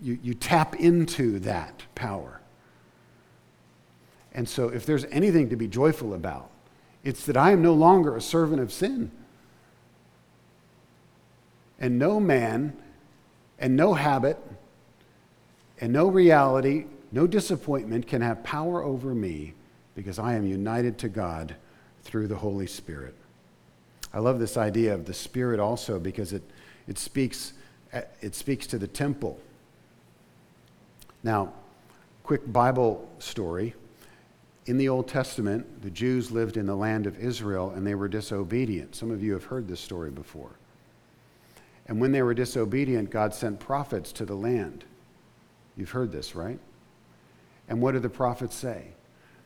you, 0.00 0.18
you 0.22 0.32
tap 0.32 0.74
into 0.76 1.38
that 1.40 1.82
power. 1.94 2.40
And 4.32 4.48
so 4.48 4.70
if 4.70 4.86
there's 4.86 5.04
anything 5.06 5.50
to 5.50 5.56
be 5.56 5.68
joyful 5.68 6.14
about, 6.14 6.50
it's 7.08 7.24
that 7.24 7.38
I 7.38 7.52
am 7.52 7.62
no 7.62 7.72
longer 7.72 8.14
a 8.14 8.20
servant 8.20 8.60
of 8.60 8.70
sin. 8.70 9.10
And 11.80 11.98
no 11.98 12.20
man, 12.20 12.76
and 13.58 13.74
no 13.74 13.94
habit, 13.94 14.36
and 15.80 15.90
no 15.90 16.08
reality, 16.08 16.84
no 17.10 17.26
disappointment 17.26 18.06
can 18.06 18.20
have 18.20 18.44
power 18.44 18.82
over 18.82 19.14
me 19.14 19.54
because 19.94 20.18
I 20.18 20.34
am 20.34 20.46
united 20.46 20.98
to 20.98 21.08
God 21.08 21.56
through 22.02 22.26
the 22.26 22.36
Holy 22.36 22.66
Spirit. 22.66 23.14
I 24.12 24.18
love 24.18 24.38
this 24.38 24.58
idea 24.58 24.92
of 24.92 25.06
the 25.06 25.14
Spirit 25.14 25.60
also 25.60 25.98
because 25.98 26.34
it, 26.34 26.42
it, 26.86 26.98
speaks, 26.98 27.54
it 28.20 28.34
speaks 28.34 28.66
to 28.66 28.78
the 28.78 28.86
temple. 28.86 29.40
Now, 31.22 31.54
quick 32.22 32.52
Bible 32.52 33.08
story. 33.18 33.74
In 34.68 34.76
the 34.76 34.90
Old 34.90 35.08
Testament, 35.08 35.80
the 35.80 35.90
Jews 35.90 36.30
lived 36.30 36.58
in 36.58 36.66
the 36.66 36.76
land 36.76 37.06
of 37.06 37.18
Israel 37.18 37.70
and 37.70 37.86
they 37.86 37.94
were 37.94 38.06
disobedient. 38.06 38.94
Some 38.94 39.10
of 39.10 39.22
you 39.22 39.32
have 39.32 39.44
heard 39.44 39.66
this 39.66 39.80
story 39.80 40.10
before. 40.10 40.50
And 41.86 41.98
when 41.98 42.12
they 42.12 42.20
were 42.20 42.34
disobedient, 42.34 43.08
God 43.08 43.32
sent 43.32 43.60
prophets 43.60 44.12
to 44.12 44.26
the 44.26 44.34
land. 44.34 44.84
You've 45.74 45.92
heard 45.92 46.12
this, 46.12 46.34
right? 46.34 46.58
And 47.70 47.80
what 47.80 47.92
did 47.92 48.02
the 48.02 48.10
prophets 48.10 48.54
say? 48.54 48.88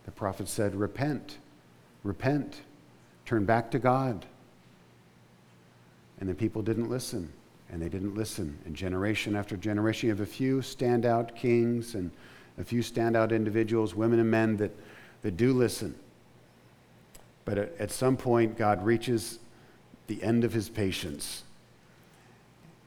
The 0.06 0.10
prophets 0.10 0.50
said, 0.50 0.74
Repent, 0.74 1.38
repent, 2.02 2.62
turn 3.24 3.44
back 3.44 3.70
to 3.70 3.78
God. 3.78 4.26
And 6.18 6.28
the 6.28 6.34
people 6.34 6.62
didn't 6.62 6.90
listen, 6.90 7.32
and 7.70 7.80
they 7.80 7.88
didn't 7.88 8.16
listen. 8.16 8.58
And 8.64 8.74
generation 8.74 9.36
after 9.36 9.56
generation, 9.56 10.08
you 10.08 10.14
have 10.14 10.20
a 10.20 10.26
few 10.26 10.58
standout 10.62 11.36
kings 11.36 11.94
and 11.94 12.10
a 12.58 12.64
few 12.64 12.80
standout 12.80 13.30
individuals, 13.30 13.94
women 13.94 14.18
and 14.18 14.28
men, 14.28 14.56
that, 14.56 14.72
that 15.22 15.36
do 15.36 15.52
listen. 15.52 15.94
But 17.44 17.58
at, 17.58 17.76
at 17.78 17.90
some 17.90 18.16
point, 18.16 18.56
God 18.56 18.84
reaches 18.84 19.38
the 20.06 20.22
end 20.22 20.44
of 20.44 20.52
his 20.52 20.68
patience 20.68 21.44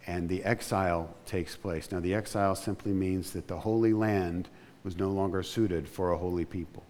and 0.07 0.29
the 0.29 0.43
exile 0.43 1.09
takes 1.25 1.55
place. 1.55 1.91
Now, 1.91 1.99
the 1.99 2.13
exile 2.13 2.55
simply 2.55 2.91
means 2.91 3.31
that 3.31 3.47
the 3.47 3.59
Holy 3.59 3.93
Land 3.93 4.49
was 4.83 4.97
no 4.97 5.09
longer 5.09 5.41
suited 5.41 5.87
for 5.87 6.11
a 6.11 6.17
holy 6.17 6.45
people. 6.45 6.83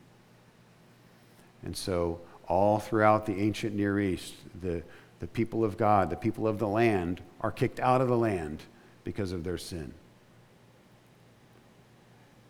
And 1.63 1.75
so, 1.75 2.19
all 2.47 2.79
throughout 2.79 3.25
the 3.25 3.41
ancient 3.41 3.73
Near 3.73 3.99
East, 3.99 4.35
the, 4.61 4.83
the 5.19 5.27
people 5.27 5.63
of 5.63 5.77
God, 5.77 6.09
the 6.09 6.15
people 6.15 6.47
of 6.47 6.59
the 6.59 6.67
land, 6.67 7.21
are 7.41 7.51
kicked 7.51 7.79
out 7.79 8.01
of 8.01 8.07
the 8.07 8.17
land 8.17 8.61
because 9.03 9.31
of 9.31 9.43
their 9.43 9.57
sin. 9.57 9.93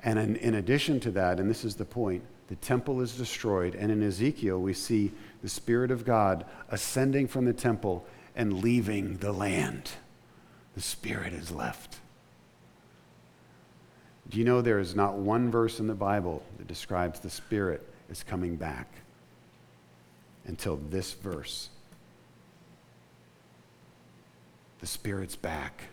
And 0.04 0.20
in, 0.20 0.36
in 0.38 0.56
addition 0.56 1.00
to 1.02 1.12
that, 1.12 1.40
and 1.40 1.50
this 1.50 1.64
is 1.64 1.76
the 1.76 1.86
point, 1.86 2.24
the 2.48 2.56
temple 2.56 3.02
is 3.02 3.18
destroyed. 3.18 3.76
And 3.76 3.92
in 3.92 4.04
Ezekiel, 4.04 4.60
we 4.60 4.74
see 4.74 5.12
the 5.42 5.50
Spirit 5.50 5.92
of 5.92 6.06
God 6.06 6.46
ascending 6.70 7.28
from 7.28 7.46
the 7.46 7.54
temple 7.54 8.06
and 8.36 8.62
leaving 8.62 9.18
the 9.18 9.32
land. 9.32 9.92
The 10.76 10.82
Spirit 10.82 11.34
is 11.34 11.52
left. 11.52 11.98
Do 14.30 14.40
you 14.40 14.46
know 14.46 14.62
there 14.62 14.80
is 14.80 14.96
not 14.96 15.16
one 15.16 15.52
verse 15.52 15.80
in 15.80 15.88
the 15.88 15.94
Bible 15.94 16.44
that 16.58 16.68
describes 16.68 17.20
the 17.20 17.30
Spirit 17.30 17.88
as 18.10 18.24
coming 18.24 18.56
back? 18.56 18.88
until 20.48 20.78
this 20.90 21.14
verse. 21.14 21.70
The 24.80 24.88
Spirit's 24.88 25.36
back. 25.36 25.86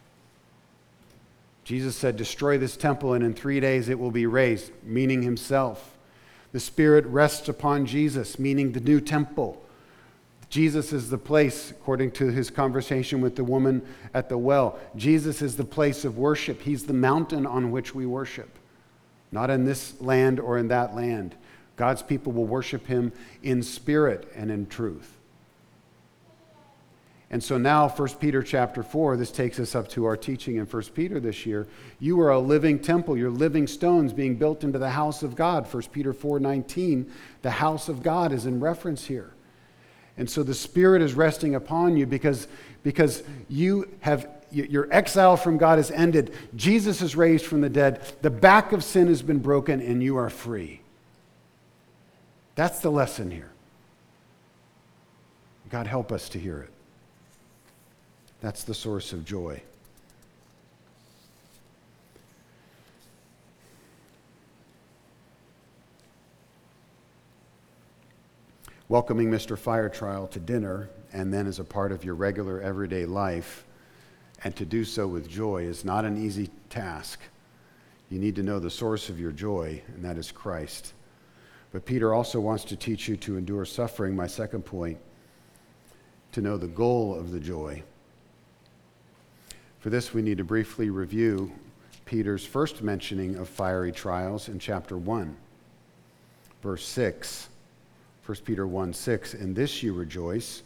Jesus 1.65 1.97
said, 1.97 2.17
Destroy 2.17 2.59
this 2.59 2.77
temple, 2.77 3.15
and 3.15 3.25
in 3.25 3.35
three 3.35 3.61
days 3.61 3.89
it 3.89 3.99
will 3.99 4.11
be 4.11 4.27
raised, 4.27 4.73
meaning 4.83 5.23
Himself. 5.23 5.92
The 6.53 6.61
Spirit 6.61 7.07
rests 7.07 7.49
upon 7.49 7.87
Jesus, 7.87 8.39
meaning 8.39 8.73
the 8.73 8.81
new 8.81 9.01
temple. 9.01 9.63
Jesus 10.51 10.93
is 10.93 11.09
the 11.09 11.19
place, 11.19 11.71
according 11.71 12.11
to 12.13 12.27
his 12.27 12.51
conversation 12.51 13.23
with 13.23 13.37
the 13.37 13.45
woman 13.45 13.81
at 14.13 14.29
the 14.29 14.37
well. 14.37 14.79
Jesus 14.95 15.41
is 15.41 15.57
the 15.57 15.65
place 15.65 16.05
of 16.05 16.19
worship. 16.19 16.61
He's 16.61 16.85
the 16.85 16.93
mountain 16.93 17.47
on 17.47 17.71
which 17.71 17.95
we 17.95 18.05
worship, 18.05 18.59
not 19.31 19.49
in 19.49 19.65
this 19.65 19.99
land 19.99 20.39
or 20.39 20.59
in 20.59 20.69
that 20.69 20.95
land. 20.95 21.35
God's 21.77 22.03
people 22.03 22.33
will 22.33 22.45
worship 22.45 22.87
him 22.87 23.13
in 23.43 23.63
spirit 23.63 24.31
and 24.37 24.51
in 24.51 24.67
truth. 24.67 25.17
And 27.33 27.43
so 27.43 27.57
now 27.57 27.89
1 27.89 28.09
Peter 28.21 28.43
chapter 28.43 28.83
4 28.83 29.17
this 29.17 29.33
takes 29.33 29.59
us 29.59 29.75
up 29.75 29.89
to 29.89 30.05
our 30.05 30.19
teaching 30.19 30.57
in 30.57 30.67
1 30.67 30.83
Peter 30.95 31.19
this 31.19 31.47
year. 31.47 31.67
You 31.99 32.21
are 32.21 32.31
a 32.31 32.39
living 32.39 32.79
temple, 32.79 33.17
you're 33.17 33.31
living 33.31 33.67
stones 33.67 34.13
being 34.13 34.37
built 34.37 34.63
into 34.63 34.79
the 34.79 34.91
house 34.91 35.23
of 35.23 35.35
God. 35.35 35.67
1 35.67 35.83
Peter 35.93 36.13
4:19, 36.13 37.11
the 37.41 37.51
house 37.51 37.89
of 37.89 38.03
God 38.03 38.33
is 38.33 38.45
in 38.45 38.61
reference 38.61 39.07
here. 39.07 39.33
And 40.19 40.29
so 40.29 40.43
the 40.43 40.55
Spirit 40.55 41.01
is 41.01 41.15
resting 41.15 41.55
upon 41.55 41.97
you 41.97 42.05
because, 42.05 42.47
because 42.83 43.23
you 43.49 43.89
have 44.01 44.29
your 44.51 44.87
exile 44.93 45.39
from 45.39 45.57
God 45.57 45.79
has 45.79 45.91
ended. 45.91 46.35
Jesus 46.55 47.01
is 47.01 47.17
raised 47.17 47.47
from 47.47 47.63
the 47.63 47.71
dead. 47.71 48.03
The 48.21 48.29
back 48.29 48.73
of 48.73 48.85
sin 48.85 49.07
has 49.09 49.23
been 49.23 49.39
broken, 49.39 49.81
and 49.81 50.03
you 50.03 50.19
are 50.19 50.29
free. 50.29 50.83
That's 52.55 52.81
the 52.81 52.91
lesson 52.91 53.31
here. 53.31 53.51
God, 55.71 55.87
help 55.87 56.13
us 56.13 56.29
to 56.29 56.39
hear 56.39 56.59
it. 56.59 56.82
That's 58.43 58.65
the 58.65 58.75
source 58.75 59.15
of 59.15 59.25
joy. 59.25 59.63
welcoming 68.93 69.31
Mr. 69.31 69.57
Fire 69.57 69.89
Trial 69.89 70.27
to 70.27 70.39
dinner 70.39 70.91
and 71.15 71.33
then 71.33 71.47
as 71.47 71.59
a 71.59 71.65
part 71.65 71.93
of 71.93 72.05
your 72.05 72.15
regular 72.15 72.61
everyday 72.61 73.07
life, 73.07 73.65
and 74.45 74.55
to 74.55 74.67
do 74.67 74.85
so 74.85 75.09
with 75.09 75.27
joy 75.27 75.63
is 75.63 75.83
not 75.83 76.05
an 76.05 76.23
easy 76.23 76.51
task. 76.69 77.19
You 78.11 78.19
need 78.19 78.37
to 78.37 78.43
know 78.43 78.59
the 78.59 78.69
source 78.69 79.09
of 79.09 79.19
your 79.19 79.33
joy, 79.33 79.81
and 79.95 80.05
that 80.05 80.19
is 80.19 80.31
Christ. 80.31 80.93
But 81.73 81.87
Peter 81.87 82.13
also 82.13 82.39
wants 82.39 82.65
to 82.65 82.77
teach 82.77 83.09
you 83.09 83.17
to 83.17 83.39
endure 83.39 83.65
suffering, 83.65 84.15
my 84.15 84.27
second 84.27 84.67
point, 84.67 84.99
to 86.33 86.43
know 86.43 86.59
the 86.59 86.67
goal 86.67 87.15
of 87.15 87.31
the 87.31 87.41
joy. 87.41 87.83
For 89.83 89.91
this, 89.91 90.15
we 90.15 90.23
need 90.23 90.39
to 90.39 90.45
briefly 90.45 90.91
review 90.91 91.51
Peter's 92.05 92.47
first 92.47 92.83
mentioning 92.83 93.35
of 93.35 93.49
fiery 93.49 93.91
trials 93.91 94.49
in 94.49 94.61
chapter 94.61 94.97
1, 94.97 95.37
verse 96.63 96.87
6. 96.87 97.49
1 98.25 98.39
Peter 98.45 98.65
1 98.65 98.93
6, 98.93 99.35
in 99.35 99.55
this 99.55 99.83
you 99.83 99.93
rejoice, 99.93 100.63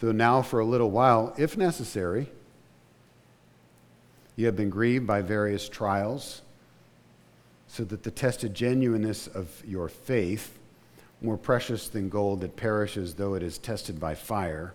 though 0.00 0.12
now 0.12 0.40
for 0.40 0.60
a 0.60 0.64
little 0.64 0.90
while, 0.90 1.34
if 1.36 1.58
necessary, 1.58 2.30
you 4.36 4.46
have 4.46 4.56
been 4.56 4.70
grieved 4.70 5.06
by 5.06 5.20
various 5.20 5.68
trials, 5.68 6.40
so 7.68 7.84
that 7.84 8.02
the 8.02 8.10
tested 8.10 8.54
genuineness 8.54 9.26
of 9.26 9.62
your 9.66 9.90
faith, 9.90 10.58
more 11.20 11.36
precious 11.36 11.88
than 11.88 12.08
gold 12.08 12.40
that 12.40 12.56
perishes 12.56 13.12
though 13.12 13.34
it 13.34 13.42
is 13.42 13.58
tested 13.58 14.00
by 14.00 14.14
fire, 14.14 14.72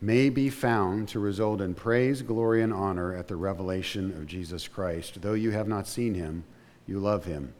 may 0.00 0.28
be 0.28 0.50
found 0.50 1.08
to 1.08 1.18
result 1.18 1.60
in 1.60 1.74
praise, 1.74 2.22
glory, 2.22 2.62
and 2.62 2.72
honor 2.72 3.14
at 3.14 3.28
the 3.28 3.36
revelation 3.36 4.10
of 4.12 4.26
Jesus 4.26 4.68
Christ. 4.68 5.22
Though 5.22 5.34
you 5.34 5.50
have 5.52 5.68
not 5.68 5.86
seen 5.86 6.14
him, 6.14 6.44
you 6.86 6.98
love 6.98 7.24
him. 7.24 7.54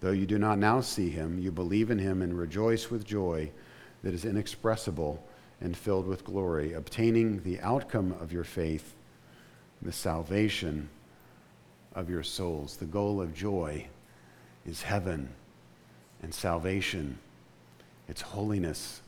Though 0.00 0.12
you 0.12 0.26
do 0.26 0.38
not 0.38 0.58
now 0.58 0.80
see 0.80 1.10
him, 1.10 1.38
you 1.38 1.52
believe 1.52 1.90
in 1.90 1.98
him 1.98 2.22
and 2.22 2.36
rejoice 2.36 2.90
with 2.90 3.04
joy 3.04 3.50
that 4.02 4.14
is 4.14 4.24
inexpressible 4.24 5.22
and 5.60 5.76
filled 5.76 6.06
with 6.06 6.24
glory, 6.24 6.72
obtaining 6.72 7.42
the 7.42 7.60
outcome 7.60 8.12
of 8.20 8.32
your 8.32 8.44
faith, 8.44 8.94
the 9.80 9.92
salvation 9.92 10.88
of 11.94 12.10
your 12.10 12.22
souls. 12.22 12.76
The 12.76 12.86
goal 12.86 13.20
of 13.20 13.34
joy 13.34 13.86
is 14.66 14.82
heaven 14.82 15.28
and 16.22 16.34
salvation, 16.34 17.18
it's 18.08 18.22
holiness 18.22 19.02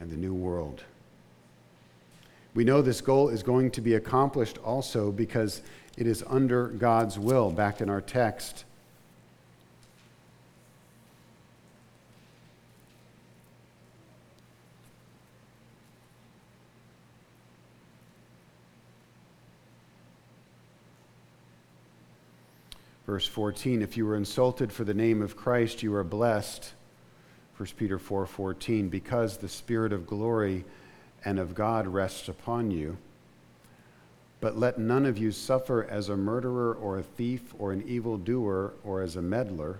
and 0.00 0.10
the 0.10 0.16
new 0.16 0.34
world. 0.34 0.82
We 2.54 2.62
know 2.62 2.82
this 2.82 3.00
goal 3.00 3.30
is 3.30 3.42
going 3.42 3.72
to 3.72 3.80
be 3.80 3.94
accomplished 3.94 4.58
also 4.58 5.10
because 5.10 5.62
it 5.96 6.06
is 6.06 6.22
under 6.28 6.68
God's 6.68 7.18
will. 7.18 7.50
Back 7.50 7.80
in 7.80 7.90
our 7.90 8.00
text, 8.00 8.64
Verse 23.06 23.26
14, 23.26 23.82
if 23.82 23.96
you 23.96 24.06
were 24.06 24.16
insulted 24.16 24.72
for 24.72 24.82
the 24.82 24.94
name 24.94 25.20
of 25.20 25.36
Christ, 25.36 25.82
you 25.82 25.94
are 25.94 26.02
blessed. 26.02 26.72
1 27.58 27.68
Peter 27.76 27.98
4:14, 27.98 28.26
4, 28.26 28.90
because 28.90 29.36
the 29.36 29.48
spirit 29.48 29.92
of 29.92 30.06
glory 30.06 30.64
and 31.24 31.38
of 31.38 31.54
God 31.54 31.86
rests 31.86 32.28
upon 32.28 32.70
you. 32.70 32.96
But 34.40 34.58
let 34.58 34.78
none 34.78 35.06
of 35.06 35.16
you 35.16 35.32
suffer 35.32 35.84
as 35.84 36.08
a 36.08 36.16
murderer 36.16 36.74
or 36.74 36.98
a 36.98 37.02
thief 37.02 37.54
or 37.58 37.72
an 37.72 37.82
evildoer 37.88 38.74
or 38.84 39.00
as 39.00 39.16
a 39.16 39.22
meddler. 39.22 39.78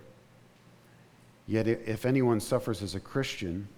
Yet 1.47 1.67
if 1.67 2.07
anyone 2.07 2.41
suffers 2.41 2.83
as 2.83 2.95
a 2.95 3.01
Christian, 3.01 3.69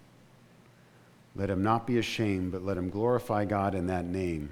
let 1.34 1.50
him 1.50 1.62
not 1.62 1.86
be 1.86 1.98
ashamed, 1.98 2.52
but 2.52 2.64
let 2.64 2.78
him 2.78 2.88
glorify 2.88 3.44
God 3.44 3.74
in 3.74 3.88
that 3.88 4.04
name. 4.04 4.50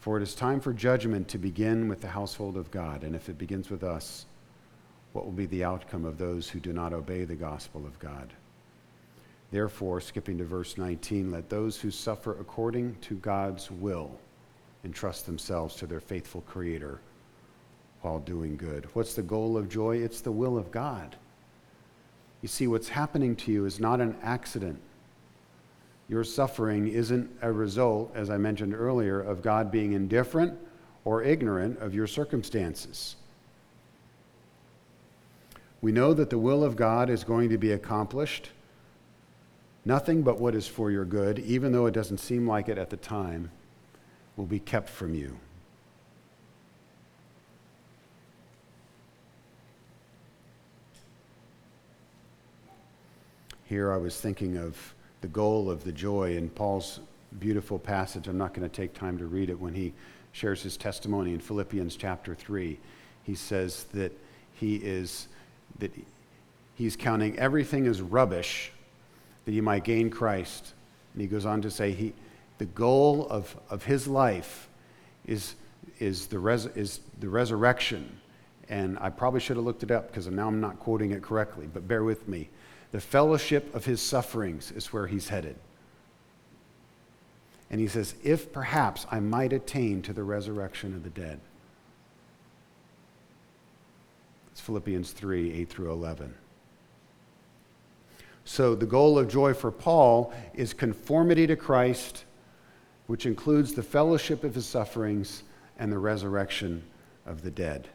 For 0.00 0.16
it 0.16 0.22
is 0.22 0.34
time 0.34 0.60
for 0.60 0.72
judgment 0.72 1.28
to 1.28 1.38
begin 1.38 1.88
with 1.88 2.00
the 2.00 2.08
household 2.08 2.56
of 2.56 2.70
God. 2.70 3.04
And 3.04 3.14
if 3.14 3.28
it 3.28 3.36
begins 3.36 3.68
with 3.68 3.84
us, 3.84 4.24
what 5.12 5.24
will 5.24 5.32
be 5.32 5.46
the 5.46 5.64
outcome 5.64 6.04
of 6.04 6.18
those 6.18 6.48
who 6.48 6.60
do 6.60 6.72
not 6.72 6.92
obey 6.92 7.24
the 7.24 7.34
gospel 7.34 7.84
of 7.84 7.98
God? 7.98 8.32
Therefore, 9.50 10.00
skipping 10.00 10.38
to 10.38 10.44
verse 10.44 10.76
19, 10.76 11.30
let 11.30 11.48
those 11.48 11.80
who 11.80 11.90
suffer 11.90 12.32
according 12.38 12.96
to 13.02 13.14
God's 13.16 13.70
will 13.70 14.10
entrust 14.84 15.26
themselves 15.26 15.74
to 15.76 15.86
their 15.86 16.00
faithful 16.00 16.42
Creator 16.42 17.00
while 18.02 18.18
doing 18.18 18.56
good. 18.56 18.86
What's 18.94 19.14
the 19.14 19.22
goal 19.22 19.56
of 19.56 19.68
joy? 19.68 19.96
It's 19.96 20.20
the 20.20 20.32
will 20.32 20.58
of 20.58 20.70
God. 20.70 21.16
You 22.42 22.48
see, 22.48 22.66
what's 22.66 22.88
happening 22.88 23.34
to 23.36 23.52
you 23.52 23.64
is 23.64 23.80
not 23.80 24.00
an 24.00 24.16
accident. 24.22 24.80
Your 26.08 26.24
suffering 26.24 26.88
isn't 26.88 27.30
a 27.42 27.50
result, 27.50 28.12
as 28.14 28.30
I 28.30 28.36
mentioned 28.36 28.74
earlier, 28.74 29.20
of 29.20 29.42
God 29.42 29.70
being 29.70 29.92
indifferent 29.92 30.56
or 31.04 31.22
ignorant 31.22 31.78
of 31.80 31.94
your 31.94 32.06
circumstances. 32.06 33.16
We 35.80 35.92
know 35.92 36.14
that 36.14 36.30
the 36.30 36.38
will 36.38 36.64
of 36.64 36.76
God 36.76 37.10
is 37.10 37.24
going 37.24 37.50
to 37.50 37.58
be 37.58 37.72
accomplished. 37.72 38.50
Nothing 39.88 40.20
but 40.20 40.38
what 40.38 40.54
is 40.54 40.66
for 40.66 40.90
your 40.90 41.06
good, 41.06 41.38
even 41.38 41.72
though 41.72 41.86
it 41.86 41.94
doesn't 41.94 42.18
seem 42.18 42.46
like 42.46 42.68
it 42.68 42.76
at 42.76 42.90
the 42.90 42.98
time, 42.98 43.50
will 44.36 44.44
be 44.44 44.58
kept 44.58 44.90
from 44.90 45.14
you. 45.14 45.34
Here 53.64 53.90
I 53.90 53.96
was 53.96 54.20
thinking 54.20 54.58
of 54.58 54.76
the 55.22 55.28
goal 55.28 55.70
of 55.70 55.84
the 55.84 55.92
joy 55.92 56.36
in 56.36 56.50
Paul's 56.50 57.00
beautiful 57.40 57.78
passage. 57.78 58.28
I'm 58.28 58.36
not 58.36 58.52
going 58.52 58.68
to 58.68 58.76
take 58.76 58.92
time 58.92 59.16
to 59.16 59.24
read 59.24 59.48
it 59.48 59.58
when 59.58 59.72
he 59.72 59.94
shares 60.32 60.62
his 60.62 60.76
testimony 60.76 61.32
in 61.32 61.40
Philippians 61.40 61.96
chapter 61.96 62.34
3. 62.34 62.78
He 63.22 63.34
says 63.34 63.84
that 63.94 64.12
he 64.52 64.76
is 64.76 65.28
that 65.78 65.92
he's 66.74 66.94
counting 66.94 67.38
everything 67.38 67.86
as 67.86 68.02
rubbish 68.02 68.70
that 69.48 69.54
he 69.54 69.62
might 69.62 69.82
gain 69.82 70.10
Christ. 70.10 70.74
And 71.14 71.22
he 71.22 71.26
goes 71.26 71.46
on 71.46 71.62
to 71.62 71.70
say 71.70 71.92
he 71.92 72.12
the 72.58 72.66
goal 72.66 73.26
of, 73.30 73.56
of 73.70 73.82
his 73.82 74.06
life 74.06 74.68
is, 75.24 75.54
is, 75.98 76.26
the 76.26 76.38
res, 76.38 76.66
is 76.66 77.00
the 77.18 77.30
resurrection. 77.30 78.20
And 78.68 78.98
I 79.00 79.08
probably 79.08 79.40
should 79.40 79.56
have 79.56 79.64
looked 79.64 79.82
it 79.82 79.90
up 79.90 80.08
because 80.08 80.26
now 80.26 80.48
I'm 80.48 80.60
not 80.60 80.78
quoting 80.78 81.12
it 81.12 81.22
correctly, 81.22 81.66
but 81.72 81.88
bear 81.88 82.04
with 82.04 82.28
me. 82.28 82.50
The 82.92 83.00
fellowship 83.00 83.74
of 83.74 83.86
his 83.86 84.02
sufferings 84.02 84.70
is 84.70 84.92
where 84.92 85.06
he's 85.06 85.30
headed. 85.30 85.56
And 87.70 87.80
he 87.80 87.88
says, 87.88 88.16
If 88.22 88.52
perhaps 88.52 89.06
I 89.10 89.18
might 89.18 89.54
attain 89.54 90.02
to 90.02 90.12
the 90.12 90.24
resurrection 90.24 90.92
of 90.94 91.04
the 91.04 91.10
dead. 91.10 91.40
It's 94.52 94.60
Philippians 94.60 95.12
3 95.12 95.54
8 95.54 95.68
through 95.70 95.90
11. 95.90 96.34
So, 98.48 98.74
the 98.74 98.86
goal 98.86 99.18
of 99.18 99.28
joy 99.28 99.52
for 99.52 99.70
Paul 99.70 100.32
is 100.54 100.72
conformity 100.72 101.46
to 101.46 101.54
Christ, 101.54 102.24
which 103.06 103.26
includes 103.26 103.74
the 103.74 103.82
fellowship 103.82 104.42
of 104.42 104.54
his 104.54 104.64
sufferings 104.64 105.42
and 105.78 105.92
the 105.92 105.98
resurrection 105.98 106.82
of 107.26 107.42
the 107.42 107.50
dead. 107.50 107.88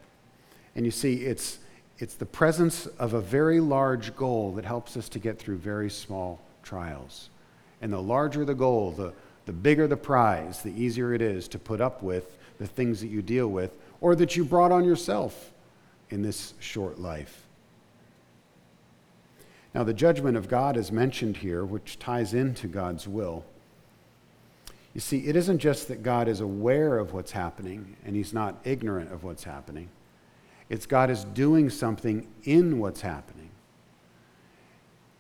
And 0.76 0.86
you 0.86 0.92
see, 0.92 1.26
it's 1.26 1.58
it's 1.98 2.14
the 2.14 2.28
presence 2.28 2.86
of 2.86 3.16
a 3.16 3.20
very 3.20 3.60
large 3.60 4.16
goal 4.16 4.52
that 4.52 4.64
helps 4.64 4.96
us 4.96 5.10
to 5.10 5.20
get 5.20 5.40
through 5.40 5.58
very 5.58 5.90
small 5.90 6.40
trials. 6.62 7.30
And 7.82 7.92
the 7.92 8.00
larger 8.00 8.46
the 8.46 8.54
goal, 8.54 8.92
the, 8.92 9.12
the 9.48 9.54
bigger 9.54 9.88
the 9.88 9.98
prize, 9.98 10.62
the 10.62 10.80
easier 10.80 11.16
it 11.16 11.24
is 11.24 11.48
to 11.48 11.58
put 11.58 11.82
up 11.82 12.04
with 12.04 12.38
the 12.60 12.68
things 12.68 13.02
that 13.02 13.08
you 13.08 13.24
deal 13.24 13.48
with 13.48 13.72
or 14.02 14.16
that 14.18 14.36
you 14.36 14.46
brought 14.46 14.72
on 14.72 14.86
yourself 14.86 15.52
in 16.12 16.22
this 16.22 16.54
short 16.60 17.00
life. 17.00 17.43
Now, 19.74 19.84
the 19.84 19.94
judgment 19.94 20.38
of 20.38 20.48
God 20.48 20.78
is 20.78 20.92
mentioned 20.92 21.38
here, 21.38 21.66
which 21.66 21.98
ties 21.98 22.34
into 22.34 22.68
God's 22.68 23.08
will. 23.08 23.44
You 24.94 25.02
see, 25.02 25.20
it 25.26 25.36
isn't 25.36 25.58
just 25.58 25.88
that 25.88 26.04
God 26.04 26.28
is 26.28 26.40
aware 26.40 27.00
of 27.00 27.14
what's 27.14 27.32
happening 27.32 27.98
and 28.06 28.16
he's 28.16 28.34
not 28.34 28.60
ignorant 28.64 29.12
of 29.12 29.24
what's 29.24 29.44
happening. 29.44 29.90
It's 30.70 30.86
God 30.86 31.10
is 31.10 31.24
doing 31.24 31.70
something 31.70 32.28
in 32.44 32.80
what's 32.80 33.02
happening. 33.02 33.50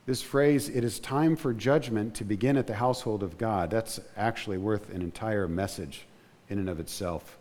This 0.05 0.21
phrase, 0.21 0.69
it 0.69 0.83
is 0.83 0.99
time 0.99 1.35
for 1.35 1.53
judgment 1.53 2.13
to 2.15 2.23
begin 2.23 2.57
at 2.57 2.67
the 2.67 2.75
household 2.75 3.23
of 3.23 3.37
God, 3.37 3.71
that's 3.71 3.99
actually 4.17 4.57
worth 4.57 4.93
an 4.93 5.01
entire 5.01 5.47
message 5.47 6.05
in 6.49 6.59
and 6.59 6.69
of 6.69 6.79
itself. 6.79 7.37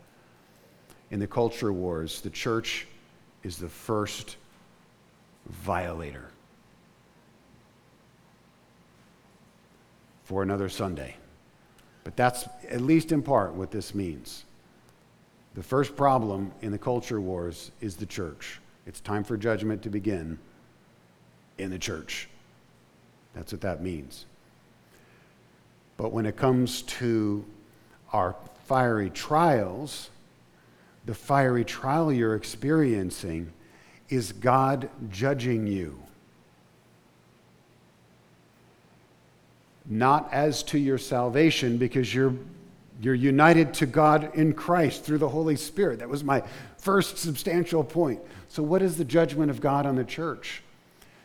In 1.11 1.19
the 1.19 1.27
culture 1.27 1.73
wars, 1.73 2.21
the 2.21 2.31
church 2.31 2.87
is 3.43 3.59
the 3.59 3.69
first 3.69 4.37
violator. 5.47 6.29
For 10.33 10.43
another 10.43 10.71
Sunday. 10.71 11.17
But 12.05 12.17
that's 12.17 12.49
at 12.71 12.81
least 12.81 13.13
in 13.13 13.23
part 13.23 13.53
what 13.53 13.71
this 13.71 13.95
means. 13.95 14.47
The 15.53 15.63
first 15.63 15.95
problem 15.95 16.53
in 16.63 16.73
the 16.73 16.79
culture 16.79 17.21
wars 17.21 17.71
is 17.83 17.97
the 17.97 18.07
church. 18.07 18.59
It's 18.87 18.99
time 18.99 19.25
for 19.25 19.37
judgment 19.37 19.83
to 19.83 19.91
begin 19.91 20.39
in 21.59 21.69
the 21.69 21.79
church. 21.79 22.31
That's 23.35 23.53
what 23.53 23.61
that 23.61 23.83
means. 23.83 24.25
But 25.99 26.13
when 26.13 26.25
it 26.25 26.35
comes 26.35 26.81
to 26.81 27.45
our 28.15 28.35
fiery 28.65 29.11
trials, 29.11 30.09
the 31.05 31.15
fiery 31.15 31.67
trial 31.67 32.11
you're 32.11 32.37
experiencing 32.37 33.53
is 34.09 34.33
God 34.33 34.89
judging 35.11 35.67
you. 35.67 36.03
Not 39.93 40.33
as 40.33 40.63
to 40.65 40.79
your 40.79 40.97
salvation, 40.97 41.77
because 41.77 42.15
you're, 42.15 42.35
you're 43.03 43.15
united 43.15 43.75
to 43.75 43.87
God 43.87 44.35
in 44.35 44.55
Christ 44.55 45.05
through 45.05 45.19
the 45.19 45.29
Holy 45.29 45.55
Spirit. 45.55 45.99
That 45.99 46.09
was 46.09 46.25
my 46.25 46.43
first 46.79 47.19
substantial 47.19 47.85
point. 47.85 48.19
So, 48.49 48.63
what 48.63 48.81
is 48.81 48.97
the 48.97 49.05
judgment 49.05 49.51
of 49.51 49.61
God 49.61 49.85
on 49.85 49.97
the 49.97 50.05
church? 50.05 50.63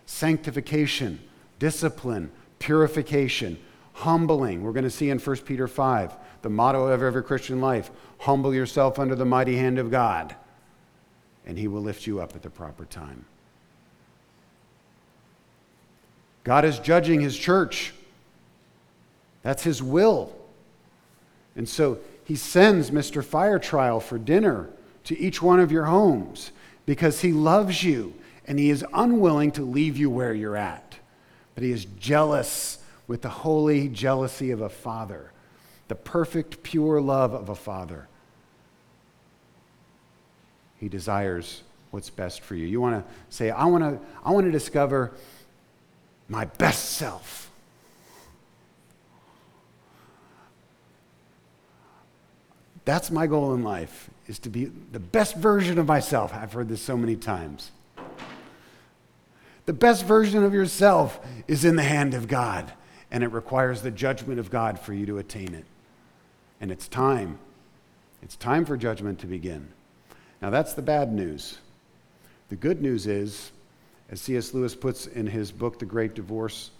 Sanctification 0.05 1.21
discipline, 1.59 2.29
purification, 2.59 3.57
humbling. 3.93 4.63
We're 4.63 4.73
going 4.73 4.83
to 4.83 4.89
see 4.89 5.09
in 5.09 5.17
1 5.17 5.37
Peter 5.37 5.67
5, 5.67 6.13
the 6.41 6.49
motto 6.49 6.87
of 6.87 7.01
every 7.01 7.23
Christian 7.23 7.61
life 7.61 7.89
humble 8.19 8.53
yourself 8.53 8.99
under 8.99 9.15
the 9.15 9.25
mighty 9.25 9.55
hand 9.55 9.79
of 9.79 9.89
God, 9.89 10.35
and 11.45 11.57
he 11.57 11.69
will 11.69 11.81
lift 11.81 12.05
you 12.05 12.19
up 12.19 12.35
at 12.35 12.41
the 12.41 12.49
proper 12.49 12.83
time. 12.83 13.25
God 16.43 16.65
is 16.65 16.79
judging 16.79 17.21
his 17.21 17.37
church. 17.37 17.93
That's 19.43 19.63
his 19.63 19.81
will. 19.81 20.35
And 21.55 21.67
so 21.67 21.99
he 22.23 22.35
sends 22.35 22.91
Mr. 22.91 23.23
Fire 23.23 23.59
Trial 23.59 23.99
for 23.99 24.17
dinner 24.17 24.69
to 25.05 25.17
each 25.17 25.41
one 25.41 25.59
of 25.59 25.71
your 25.71 25.85
homes 25.85 26.51
because 26.85 27.21
he 27.21 27.31
loves 27.31 27.83
you 27.83 28.13
and 28.45 28.59
he 28.59 28.69
is 28.69 28.85
unwilling 28.93 29.51
to 29.51 29.61
leave 29.61 29.97
you 29.97 30.09
where 30.09 30.33
you're 30.33 30.57
at 30.57 30.87
but 31.57 31.63
he 31.63 31.71
is 31.71 31.85
jealous 31.99 32.77
with 33.07 33.23
the 33.23 33.29
holy 33.29 33.89
jealousy 33.89 34.51
of 34.51 34.61
a 34.61 34.69
father, 34.69 35.31
the 35.87 35.95
perfect, 35.95 36.61
pure 36.61 37.01
love 37.01 37.33
of 37.33 37.49
a 37.49 37.55
father. 37.55 38.07
He 40.79 40.87
desires 40.87 41.63
what's 41.89 42.11
best 42.11 42.41
for 42.41 42.53
you. 42.53 42.67
You 42.67 42.79
want 42.79 43.03
to 43.03 43.13
say, 43.35 43.49
I 43.49 43.65
want 43.65 43.83
to, 43.83 43.99
I 44.23 44.29
want 44.29 44.45
to 44.45 44.51
discover 44.51 45.13
my 46.29 46.45
best 46.45 46.91
self. 46.91 47.46
That's 52.87 53.11
my 53.11 53.27
goal 53.27 53.53
in 53.53 53.63
life, 53.63 54.09
is 54.27 54.39
to 54.39 54.49
be 54.49 54.71
the 54.93 54.99
best 55.01 55.35
version 55.35 55.77
of 55.77 55.87
myself. 55.87 56.33
I've 56.33 56.53
heard 56.53 56.69
this 56.69 56.81
so 56.81 56.95
many 56.95 57.17
times. 57.17 57.71
The 59.65 59.73
best 59.73 60.05
version 60.05 60.41
of 60.45 60.53
yourself 60.53 61.19
is 61.49 61.65
in 61.65 61.75
the 61.75 61.83
hand 61.83 62.13
of 62.13 62.29
God, 62.29 62.71
and 63.11 63.25
it 63.25 63.33
requires 63.33 63.81
the 63.81 63.91
judgment 63.91 64.39
of 64.39 64.49
God 64.49 64.79
for 64.79 64.93
you 64.93 65.05
to 65.07 65.17
attain 65.17 65.53
it. 65.53 65.65
And 66.61 66.71
it's 66.71 66.87
time. 66.87 67.39
It's 68.23 68.37
time 68.37 68.63
for 68.63 68.77
judgment 68.77 69.19
to 69.19 69.27
begin. 69.27 69.67
Now, 70.41 70.49
that's 70.49 70.73
the 70.73 70.81
bad 70.81 71.11
news. 71.11 71.57
The 72.47 72.55
good 72.55 72.81
news 72.81 73.05
is, 73.05 73.51
as 74.09 74.21
C.S. 74.21 74.53
Lewis 74.53 74.75
puts 74.75 75.07
in 75.07 75.27
his 75.27 75.51
book, 75.51 75.77
The 75.77 75.85
Great 75.85 76.15
Divorce, 76.15 76.71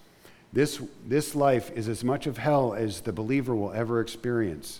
this, 0.53 0.81
this 1.05 1.35
life 1.35 1.69
is 1.71 1.89
as 1.89 2.05
much 2.05 2.27
of 2.27 2.37
hell 2.37 2.73
as 2.73 3.01
the 3.01 3.11
believer 3.11 3.53
will 3.53 3.73
ever 3.73 3.99
experience, 3.99 4.79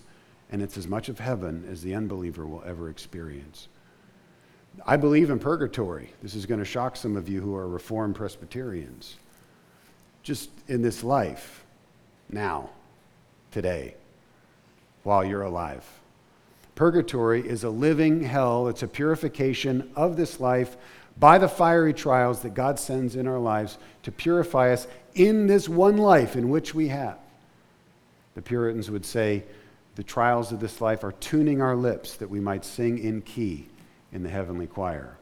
and 0.52 0.62
it's 0.62 0.78
as 0.78 0.88
much 0.88 1.10
of 1.10 1.20
heaven 1.20 1.68
as 1.70 1.82
the 1.82 1.94
unbeliever 1.94 2.46
will 2.46 2.64
ever 2.66 2.90
experience. 2.90 3.68
I 4.86 4.98
believe 4.98 5.30
in 5.30 5.40
purgatory. 5.40 6.14
This 6.22 6.36
is 6.36 6.46
going 6.46 6.60
to 6.60 6.66
shock 6.66 6.96
some 6.96 7.16
of 7.16 7.28
you 7.28 7.42
who 7.42 7.56
are 7.56 7.68
Reformed 7.68 8.16
Presbyterians. 8.16 9.16
Just 10.24 10.50
in 10.68 10.82
this 10.82 11.04
life, 11.04 11.64
now, 12.30 12.70
today, 13.52 13.96
while 15.04 15.24
you're 15.24 15.44
alive. 15.44 15.86
Purgatory 16.76 17.48
is 17.48 17.64
a 17.64 17.70
living 17.70 18.22
hell, 18.22 18.68
it's 18.68 18.84
a 18.84 18.88
purification 18.88 19.90
of 19.96 20.16
this 20.16 20.40
life 20.40 20.78
by 21.20 21.38
the 21.38 21.48
fiery 21.48 21.94
trials 21.94 22.42
that 22.42 22.54
God 22.54 22.78
sends 22.78 23.16
in 23.16 23.26
our 23.28 23.40
lives 23.40 23.80
to 24.04 24.12
purify 24.12 24.72
us 24.72 24.88
in 25.16 25.48
this 25.48 25.68
one 25.68 25.98
life 25.98 26.36
in 26.36 26.50
which 26.50 26.76
we 26.76 26.90
have. 26.90 27.18
The 28.36 28.42
Puritans 28.44 28.92
would 28.92 29.06
say, 29.06 29.44
the 29.98 30.04
trials 30.04 30.52
of 30.52 30.60
this 30.60 30.80
life 30.80 31.04
are 31.04 31.14
tuning 31.14 31.60
our 31.60 31.76
lips 31.76 32.18
that 32.18 32.30
we 32.30 32.40
might 32.40 32.64
sing 32.64 33.00
in 33.00 33.20
key 33.20 33.68
in 34.14 34.22
the 34.22 34.30
heavenly 34.30 34.68
choir. 34.68 35.18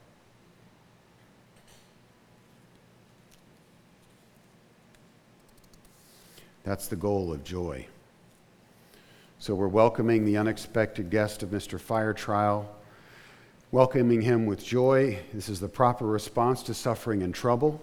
That's 6.66 6.90
the 6.90 6.98
goal 6.98 7.32
of 7.32 7.46
joy. 7.46 7.88
So 9.40 9.56
we're 9.56 9.70
welcoming 9.70 10.26
the 10.26 10.36
unexpected 10.36 11.10
guest 11.10 11.42
of 11.42 11.52
Mr. 11.52 11.80
Fire 11.80 12.14
Trial, 12.14 12.70
welcoming 13.72 14.22
him 14.22 14.46
with 14.46 14.62
joy. 14.62 15.20
This 15.34 15.48
is 15.48 15.62
the 15.62 15.70
proper 15.70 16.06
response 16.06 16.64
to 16.64 16.74
suffering 16.74 17.24
and 17.24 17.34
trouble. 17.34 17.82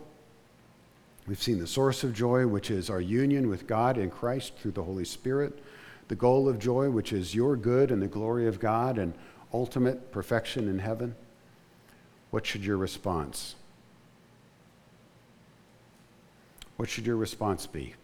We've 1.27 1.43
seen 1.43 1.59
the 1.59 1.67
source 1.67 2.05
of 2.05 2.13
joy, 2.13 2.47
which 2.47 2.71
is 2.71 2.91
our 2.91 3.01
union 3.01 3.49
with 3.49 3.67
God 3.67 3.97
in 3.97 4.11
Christ 4.11 4.57
through 4.57 4.73
the 4.73 4.83
Holy 4.83 5.07
Spirit. 5.07 5.59
The 6.13 6.17
goal 6.17 6.47
of 6.47 6.59
joy, 6.59 6.91
which 6.91 7.11
is 7.11 7.35
your 7.35 7.57
good 7.57 7.91
and 7.91 8.03
the 8.03 8.07
glory 8.07 8.47
of 8.47 8.61
God 8.61 8.99
and 8.99 9.15
ultimate 9.51 10.13
perfection 10.13 10.69
in 10.69 10.79
heaven, 10.79 11.15
what 12.31 12.45
should 12.45 12.63
your 12.63 12.77
response? 12.77 13.55
What 16.77 16.91
should 16.91 17.07
your 17.07 17.17
response 17.17 17.67
be? 17.67 17.95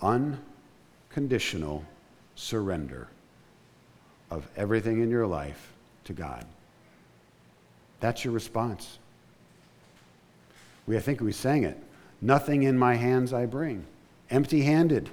Unconditional 0.00 1.84
surrender 2.36 3.08
of 4.30 4.48
everything 4.56 5.02
in 5.02 5.10
your 5.10 5.26
life 5.26 5.72
to 6.04 6.12
God. 6.12 6.46
That's 7.98 8.24
your 8.24 8.32
response. 8.32 9.00
We, 10.86 10.96
I 10.96 11.00
think 11.00 11.20
we 11.20 11.32
sang 11.32 11.64
it. 11.64 11.76
Nothing 12.20 12.62
in 12.62 12.78
my 12.78 12.96
hands 12.96 13.32
I 13.32 13.46
bring, 13.46 13.86
empty 14.30 14.62
handed 14.62 15.10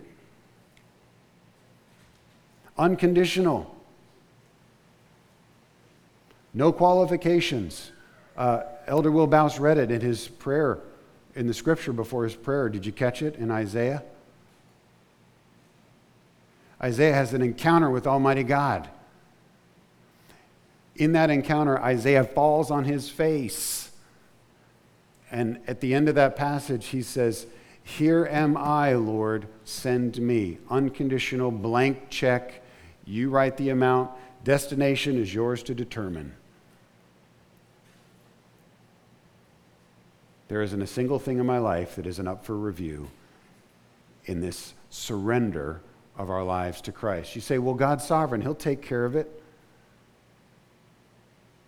unconditional. 2.78 3.76
No 6.54 6.72
qualifications. 6.72 7.92
Uh, 8.36 8.64
Elder 8.86 9.12
Will 9.12 9.28
Bouse 9.28 9.60
read 9.60 9.78
it 9.78 9.92
in 9.92 10.02
his 10.02 10.28
prayer, 10.28 10.80
in 11.36 11.48
the 11.48 11.54
scripture 11.54 11.94
before 11.94 12.24
his 12.24 12.36
prayer. 12.36 12.70
Did 12.70 12.86
you 12.86 12.92
catch 12.92 13.22
it 13.22 13.36
in 13.36 13.52
Isaiah? 13.52 14.04
Isaiah 16.82 17.14
has 17.14 17.34
an 17.34 17.42
encounter 17.42 17.90
with 17.90 18.06
Almighty 18.06 18.44
God. 18.44 18.88
In 20.96 21.14
that 21.14 21.30
encounter, 21.30 21.80
Isaiah 21.80 22.24
falls 22.24 22.72
on 22.72 22.86
his 22.86 23.10
face. 23.10 23.87
And 25.32 25.60
at 25.68 25.82
the 25.82 25.94
end 25.94 26.10
of 26.10 26.16
that 26.16 26.36
passage, 26.36 26.88
he 26.88 27.02
says, 27.02 27.48
Here 27.84 28.28
am 28.32 28.56
I, 28.56 28.94
Lord, 28.94 29.48
send 29.66 30.20
me. 30.20 30.60
Unconditional 30.70 31.52
blank 31.52 32.10
check 32.10 32.62
you 33.08 33.30
write 33.30 33.56
the 33.56 33.70
amount, 33.70 34.12
destination 34.44 35.18
is 35.18 35.34
yours 35.34 35.64
to 35.64 35.74
determine. 35.74 36.34
There 40.50 40.62
isn't 40.62 40.82
a 40.82 40.88
single 40.88 41.18
thing 41.18 41.40
in 41.40 41.46
my 41.46 41.58
life 41.58 41.96
that 41.96 42.06
isn't 42.06 42.28
up 42.28 42.44
for 42.44 42.56
review 42.56 43.10
in 44.26 44.42
this 44.42 44.74
surrender 44.90 45.82
of 46.18 46.30
our 46.30 46.44
lives 46.44 46.82
to 46.82 46.92
Christ. 46.92 47.34
You 47.34 47.42
say, 47.42 47.58
well, 47.60 47.76
God's 47.76 48.06
sovereign, 48.06 48.42
He'll 48.42 48.56
take 48.56 48.82
care 48.82 49.06
of 49.06 49.16
it. 49.16 49.42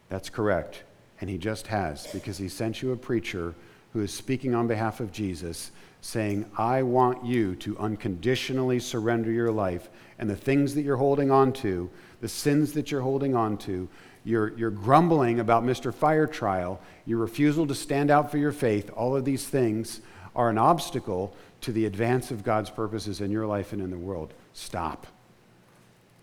That's 0.09 0.29
correct. 0.29 0.83
And 1.21 1.29
He 1.29 1.37
just 1.37 1.67
has, 1.67 2.07
because 2.07 2.37
He 2.37 2.49
sent 2.49 2.81
you 2.81 2.91
a 2.91 2.97
preacher 2.97 3.55
who 3.93 4.01
is 4.01 4.13
speaking 4.13 4.53
on 4.53 4.67
behalf 4.67 4.99
of 4.99 5.11
Jesus, 5.11 5.71
saying, 6.01 6.49
I 6.57 6.83
want 6.83 7.25
you 7.25 7.55
to 7.57 7.77
unconditionally 7.77 8.79
surrender 8.79 9.31
your 9.31 9.51
life 9.51 9.89
and 10.17 10.29
the 10.29 10.35
things 10.35 10.75
that 10.75 10.83
you're 10.83 10.97
holding 10.97 11.31
on 11.31 11.51
to, 11.53 11.89
the 12.21 12.29
sins 12.29 12.73
that 12.73 12.91
you're 12.91 13.01
holding 13.01 13.35
on 13.35 13.57
to, 13.59 13.89
your, 14.23 14.57
your 14.57 14.69
grumbling 14.69 15.39
about 15.39 15.63
Mr. 15.63 15.93
Fire 15.93 16.27
Trial, 16.27 16.79
your 17.05 17.19
refusal 17.19 17.65
to 17.67 17.75
stand 17.75 18.11
out 18.11 18.29
for 18.29 18.37
your 18.37 18.51
faith, 18.51 18.91
all 18.95 19.15
of 19.15 19.25
these 19.25 19.47
things 19.47 20.01
are 20.35 20.49
an 20.49 20.57
obstacle 20.57 21.35
to 21.61 21.71
the 21.71 21.85
advance 21.85 22.31
of 22.31 22.43
God's 22.43 22.69
purposes 22.69 23.21
in 23.21 23.31
your 23.31 23.47
life 23.47 23.73
and 23.73 23.81
in 23.81 23.89
the 23.89 23.97
world. 23.97 24.33
Stop. 24.53 25.07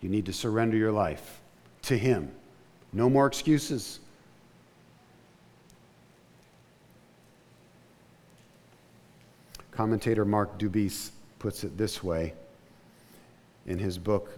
You 0.00 0.08
need 0.08 0.26
to 0.26 0.32
surrender 0.32 0.76
your 0.76 0.92
life 0.92 1.40
to 1.82 1.98
Him. 1.98 2.30
No 2.92 3.10
more 3.10 3.26
excuses. 3.26 4.00
Commentator 9.76 10.24
Mark 10.24 10.58
Dubis 10.58 11.10
puts 11.38 11.62
it 11.62 11.76
this 11.76 12.02
way 12.02 12.32
in 13.66 13.78
his 13.78 13.98
book. 13.98 14.30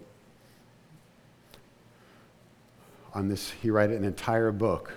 On 3.15 3.29
this 3.29 3.53
he 3.63 3.71
wrote 3.71 3.91
an 3.91 4.03
entire 4.03 4.51
book 4.51 4.93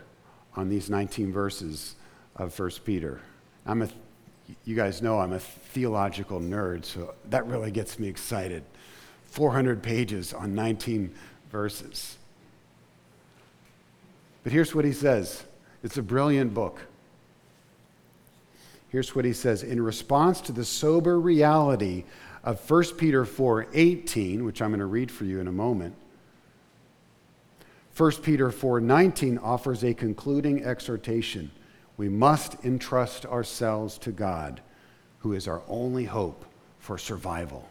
on 0.56 0.68
these 0.68 0.90
19 0.90 1.32
verses 1.32 1.96
of 2.36 2.58
1 2.58 2.72
peter. 2.84 3.22
I'm 3.68 3.84
a 3.84 3.90
you 4.66 4.76
guys 4.76 5.02
know 5.02 5.18
i'm 5.18 5.32
a 5.32 5.40
theological 5.40 6.42
nerd 6.42 6.84
so 6.84 7.14
that 7.30 7.46
really 7.46 7.72
gets 7.72 8.00
me 8.00 8.08
excited. 8.08 8.64
400 9.26 9.84
pages 9.84 10.34
on 10.34 10.56
19 10.56 11.14
verses. 11.52 12.18
But 14.44 14.52
here's 14.52 14.74
what 14.74 14.86
he 14.86 14.92
says. 14.92 15.44
It's 15.84 15.98
a 15.98 16.04
brilliant 16.04 16.54
book 16.54 16.82
here's 18.92 19.16
what 19.16 19.24
he 19.24 19.34
says 19.34 19.64
in 19.64 19.82
response 19.82 20.42
to 20.42 20.52
the 20.52 20.66
sober 20.66 21.20
reality 21.20 22.04
of 22.44 22.60
1 22.70 22.98
Peter 22.98 23.24
4:18, 23.24 24.44
which 24.44 24.62
I'm 24.62 24.72
going 24.72 24.80
to 24.80 24.86
read 24.86 25.10
for 25.10 25.24
you 25.24 25.40
in 25.40 25.48
a 25.48 25.52
moment. 25.52 25.96
1 27.96 28.22
Peter 28.22 28.50
4:19 28.50 29.40
offers 29.42 29.84
a 29.84 29.94
concluding 29.94 30.64
exhortation. 30.64 31.52
We 31.98 32.10
must 32.10 32.64
entrust 32.66 33.26
ourselves 33.26 33.98
to 34.00 34.12
God, 34.12 34.62
who 35.20 35.34
is 35.34 35.48
our 35.48 35.62
only 35.68 36.06
hope 36.06 36.46
for 36.80 36.98
survival. 36.98 37.70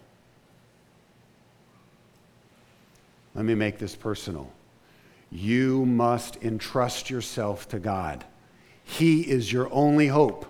Let 3.35 3.45
me 3.45 3.55
make 3.55 3.79
this 3.79 3.95
personal. 3.95 4.51
You 5.31 5.85
must 5.85 6.37
entrust 6.43 7.11
yourself 7.11 7.68
to 7.68 7.79
God. 7.79 8.25
He 8.83 9.23
is 9.23 9.53
your 9.53 9.68
only 9.73 10.09
hope 10.09 10.47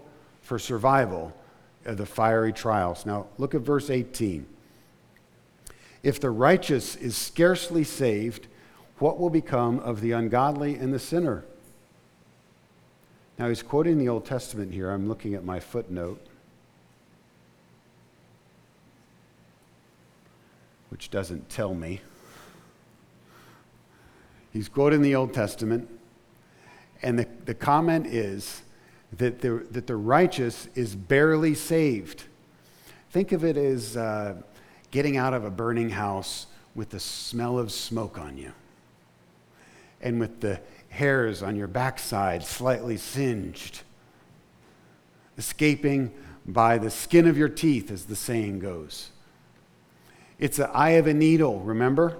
for 0.50 0.58
survival 0.58 1.32
of 1.84 1.96
the 1.96 2.04
fiery 2.04 2.52
trials. 2.52 3.06
Now, 3.06 3.28
look 3.38 3.54
at 3.54 3.60
verse 3.60 3.88
18. 3.88 4.44
If 6.02 6.18
the 6.18 6.30
righteous 6.30 6.96
is 6.96 7.16
scarcely 7.16 7.84
saved, 7.84 8.48
what 8.98 9.20
will 9.20 9.30
become 9.30 9.78
of 9.78 10.00
the 10.00 10.10
ungodly 10.10 10.74
and 10.74 10.92
the 10.92 10.98
sinner? 10.98 11.44
Now, 13.38 13.48
he's 13.48 13.62
quoting 13.62 13.96
the 13.96 14.08
Old 14.08 14.26
Testament 14.26 14.74
here. 14.74 14.90
I'm 14.90 15.06
looking 15.06 15.34
at 15.34 15.44
my 15.44 15.60
footnote, 15.60 16.20
which 20.88 21.12
doesn't 21.12 21.48
tell 21.48 21.74
me. 21.74 22.00
He's 24.52 24.68
quoting 24.68 25.00
the 25.00 25.14
Old 25.14 25.32
Testament, 25.32 25.88
and 27.02 27.20
the, 27.20 27.28
the 27.44 27.54
comment 27.54 28.08
is 28.08 28.62
that 29.18 29.40
the, 29.40 29.66
that 29.70 29.86
the 29.86 29.96
righteous 29.96 30.68
is 30.74 30.94
barely 30.94 31.54
saved. 31.54 32.24
Think 33.10 33.32
of 33.32 33.44
it 33.44 33.56
as 33.56 33.96
uh, 33.96 34.34
getting 34.90 35.16
out 35.16 35.34
of 35.34 35.44
a 35.44 35.50
burning 35.50 35.90
house 35.90 36.46
with 36.74 36.90
the 36.90 37.00
smell 37.00 37.58
of 37.58 37.72
smoke 37.72 38.18
on 38.18 38.38
you 38.38 38.52
and 40.00 40.20
with 40.20 40.40
the 40.40 40.60
hairs 40.88 41.42
on 41.42 41.56
your 41.56 41.66
backside 41.66 42.44
slightly 42.44 42.96
singed, 42.96 43.82
escaping 45.36 46.12
by 46.46 46.78
the 46.78 46.90
skin 46.90 47.26
of 47.26 47.36
your 47.36 47.48
teeth, 47.48 47.90
as 47.90 48.06
the 48.06 48.16
saying 48.16 48.58
goes. 48.60 49.10
It's 50.38 50.56
the 50.56 50.70
eye 50.70 50.90
of 50.90 51.06
a 51.06 51.14
needle, 51.14 51.60
remember? 51.60 52.16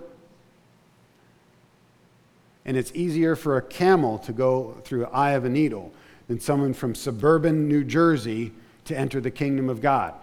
And 2.64 2.76
it's 2.76 2.92
easier 2.94 3.34
for 3.34 3.56
a 3.56 3.62
camel 3.62 4.18
to 4.18 4.32
go 4.32 4.76
through 4.84 5.00
the 5.00 5.08
eye 5.08 5.32
of 5.32 5.44
a 5.44 5.48
needle 5.48 5.92
than 6.30 6.38
someone 6.38 6.72
from 6.72 6.94
suburban 6.94 7.66
New 7.66 7.82
Jersey 7.82 8.52
to 8.84 8.96
enter 8.96 9.20
the 9.20 9.32
kingdom 9.32 9.68
of 9.68 9.80
God. 9.80 10.14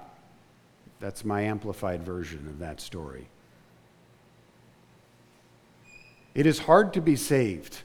That's 1.02 1.26
my 1.26 1.42
amplified 1.42 2.02
version 2.02 2.48
of 2.48 2.60
that 2.60 2.80
story. 2.80 3.28
It 6.34 6.46
is 6.46 6.60
hard 6.60 6.94
to 6.94 7.02
be 7.02 7.18
saved. 7.18 7.82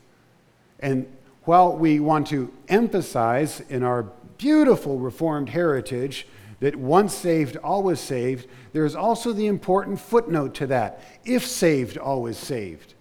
And 0.79 1.13
while 1.47 1.77
we 1.77 1.99
want 1.99 2.29
to 2.29 2.53
emphasize 2.69 3.61
in 3.69 3.83
our 3.83 4.05
beautiful 4.39 5.01
Reformed 5.01 5.49
heritage 5.49 6.29
that 6.61 6.77
once 6.77 7.13
saved, 7.13 7.57
always 7.57 7.99
saved, 7.99 8.47
there 8.73 8.85
is 8.85 8.95
also 8.95 9.33
the 9.33 9.49
important 9.49 9.99
footnote 9.99 10.55
to 10.55 10.69
that 10.69 11.03
if 11.25 11.45
saved, 11.45 11.99
always 11.99 12.39
saved. 12.39 12.95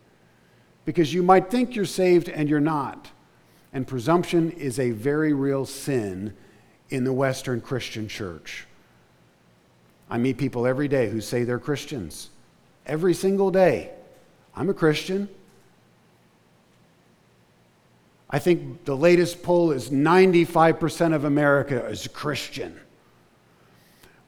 Because 0.84 1.14
you 1.14 1.22
might 1.22 1.52
think 1.52 1.76
you're 1.76 1.86
saved 1.86 2.28
and 2.28 2.50
you're 2.50 2.60
not. 2.60 3.12
And 3.74 3.88
presumption 3.88 4.52
is 4.52 4.80
a 4.80 4.92
very 4.92 5.34
real 5.34 5.66
sin 5.66 6.36
in 6.90 7.04
the 7.04 7.14
Western 7.14 7.62
Christian 7.62 8.08
church. 8.08 8.68
I 10.10 10.18
meet 10.18 10.38
people 10.38 10.68
every 10.68 10.90
day 10.90 11.10
who 11.10 11.22
say 11.22 11.44
they're 11.44 11.60
Christians. 11.60 12.30
Every 12.86 13.14
single 13.14 13.50
day. 13.50 13.92
I'm 14.56 14.70
a 14.70 14.74
Christian. 14.74 15.30
I 18.30 18.40
think 18.40 18.84
the 18.84 18.96
latest 18.96 19.42
poll 19.42 19.72
is 19.72 19.90
95% 19.90 21.14
of 21.14 21.24
America 21.24 21.86
is 21.86 22.08
Christian. 22.08 22.78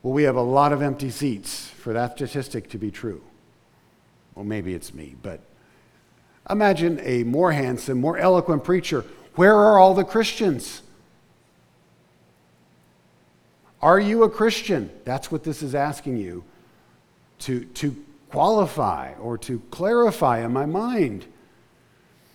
Well, 0.01 0.13
we 0.13 0.23
have 0.23 0.35
a 0.35 0.41
lot 0.41 0.71
of 0.71 0.81
empty 0.81 1.09
seats 1.09 1.67
for 1.67 1.93
that 1.93 2.15
statistic 2.15 2.69
to 2.69 2.77
be 2.77 2.91
true. 2.91 3.21
Well, 4.35 4.45
maybe 4.45 4.73
it's 4.73 4.93
me, 4.93 5.15
but 5.21 5.41
imagine 6.49 6.99
a 7.03 7.23
more 7.23 7.51
handsome, 7.51 7.99
more 7.99 8.17
eloquent 8.17 8.63
preacher 8.63 9.05
where 9.35 9.55
are 9.55 9.79
all 9.79 9.93
the 9.93 10.03
Christians? 10.03 10.81
Are 13.81 13.99
you 13.99 14.23
a 14.23 14.29
Christian? 14.29 14.89
That's 15.03 15.31
what 15.31 15.43
this 15.43 15.61
is 15.61 15.75
asking 15.75 16.17
you 16.17 16.43
to, 17.39 17.65
to 17.65 17.95
qualify 18.29 19.13
or 19.15 19.37
to 19.39 19.59
clarify 19.71 20.39
in 20.45 20.53
my 20.53 20.65
mind. 20.65 21.25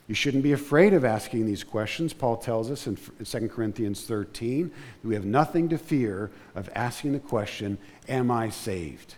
You 0.09 0.15
shouldn't 0.15 0.43
be 0.43 0.53
afraid 0.53 0.95
of 0.95 1.05
asking 1.05 1.47
these 1.47 1.65
questions. 1.65 2.13
Paul 2.13 2.39
tells 2.39 2.71
us 2.71 2.87
in 2.87 2.99
2 3.25 3.49
Corinthians 3.49 4.05
13 4.05 4.71
that 5.03 5.09
we 5.09 5.15
have 5.15 5.25
nothing 5.25 5.69
to 5.69 5.79
fear 5.79 6.31
of 6.55 6.71
asking 6.75 7.13
the 7.13 7.19
question, 7.19 7.79
Am 8.09 8.31
I 8.31 8.49
saved? 8.49 9.15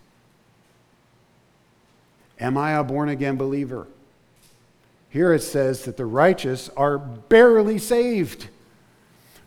Am 2.41 2.57
I 2.57 2.73
a 2.73 2.83
born 2.83 3.09
again 3.09 3.37
believer? 3.37 3.87
Here 5.11 5.35
it 5.35 5.43
says 5.43 5.85
that 5.85 5.97
the 5.97 6.07
righteous 6.07 6.71
are 6.77 6.99
barely 6.99 7.79
saved. 7.79 8.49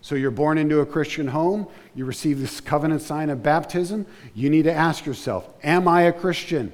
So 0.02 0.16
you're 0.16 0.32
born 0.32 0.58
into 0.58 0.82
a 0.82 0.86
Christian 0.86 1.30
home, 1.30 1.68
you 1.96 2.04
receive 2.04 2.40
this 2.40 2.60
covenant 2.60 3.02
sign 3.02 3.30
of 3.30 3.42
baptism. 3.42 4.06
You 4.36 4.50
need 4.50 4.64
to 4.64 4.74
ask 4.74 5.06
yourself, 5.06 5.48
Am 5.64 5.88
I 5.88 6.04
a 6.04 6.14
Christian? 6.14 6.74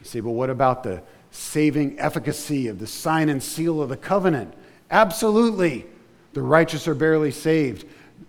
You 0.00 0.04
say, 0.04 0.20
Well, 0.20 0.34
what 0.34 0.50
about 0.50 0.82
the 0.82 1.02
saving 1.30 1.98
efficacy 1.98 2.68
of 2.68 2.78
the 2.78 2.86
sign 2.86 3.30
and 3.30 3.42
seal 3.42 3.80
of 3.80 3.88
the 3.88 3.96
covenant? 3.96 4.52
Absolutely. 4.90 5.86
The 6.34 6.42
righteous 6.42 6.86
are 6.86 6.94
barely 6.94 7.30
saved. 7.30 7.86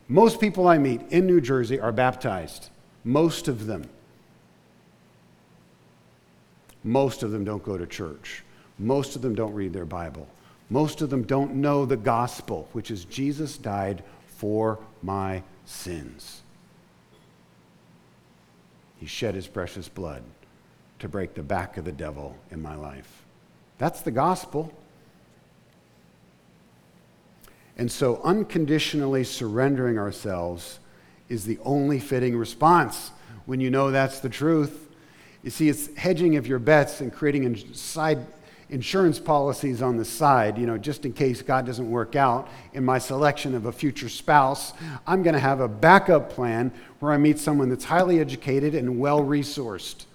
Most 0.08 0.40
people 0.40 0.68
I 0.68 0.78
meet 0.78 1.02
in 1.10 1.26
New 1.26 1.42
Jersey 1.42 1.80
are 1.80 1.92
baptized, 1.92 2.70
most 3.04 3.50
of 3.50 3.66
them. 3.66 3.90
Most 6.84 7.24
of 7.24 7.32
them 7.32 7.44
don't 7.44 7.64
go 7.64 7.78
to 7.78 7.86
church. 7.86 8.44
Most 8.82 9.16
of 9.16 9.22
them 9.22 9.36
don't 9.36 9.54
read 9.54 9.74
their 9.74 9.86
Bible. 9.86 10.28
Most 10.70 11.02
of 11.02 11.10
them 11.10 11.24
don't 11.24 11.56
know 11.56 11.86
the 11.86 11.98
gospel, 11.98 12.68
which 12.74 12.90
is 12.92 13.06
Jesus 13.06 13.58
died 13.58 14.04
for 14.26 14.80
my 15.04 15.44
sins. 15.66 16.42
He 18.98 19.06
shed 19.06 19.36
his 19.36 19.48
precious 19.48 19.88
blood 19.88 20.24
to 21.00 21.08
break 21.08 21.34
the 21.34 21.44
back 21.44 21.78
of 21.78 21.86
the 21.86 21.92
devil 21.92 22.36
in 22.52 22.62
my 22.62 22.76
life. 22.76 23.24
That's 23.78 24.02
the 24.02 24.12
gospel. 24.12 24.72
And 27.78 27.92
so, 27.92 28.22
unconditionally 28.24 29.24
surrendering 29.24 29.98
ourselves 29.98 30.80
is 31.30 31.46
the 31.46 31.58
only 31.64 32.00
fitting 32.00 32.38
response 32.38 33.12
when 33.46 33.60
you 33.60 33.72
know 33.72 33.92
that's 33.92 34.20
the 34.20 34.30
truth. 34.30 34.90
You 35.44 35.50
see, 35.50 35.70
it's 35.70 35.96
hedging 35.96 36.36
of 36.36 36.46
your 36.46 36.60
bets 36.60 37.02
and 37.02 37.12
creating 37.12 37.46
a 37.48 37.76
side 37.76 38.26
insurance 38.72 39.20
policies 39.20 39.82
on 39.82 39.98
the 39.98 40.06
side, 40.06 40.58
you 40.58 40.66
know, 40.66 40.78
just 40.78 41.06
in 41.06 41.12
case 41.12 41.42
God 41.42 41.66
doesn't 41.66 41.90
work 41.90 42.16
out 42.16 42.48
in 42.74 42.84
my 42.84 42.98
selection 42.98 43.54
of 43.54 43.66
a 43.66 43.72
future 43.72 44.10
spouse. 44.10 44.74
I'm 45.06 45.24
going 45.24 45.34
to 45.34 45.40
have 45.40 45.60
a 45.60 45.68
backup 45.68 46.30
plan 46.30 46.72
where 47.00 47.12
I 47.12 47.18
meet 47.18 47.38
someone 47.38 47.70
that's 47.70 47.84
highly 47.84 48.20
educated 48.20 48.74
and 48.74 48.98
well 48.98 49.22
resourced. 49.22 50.06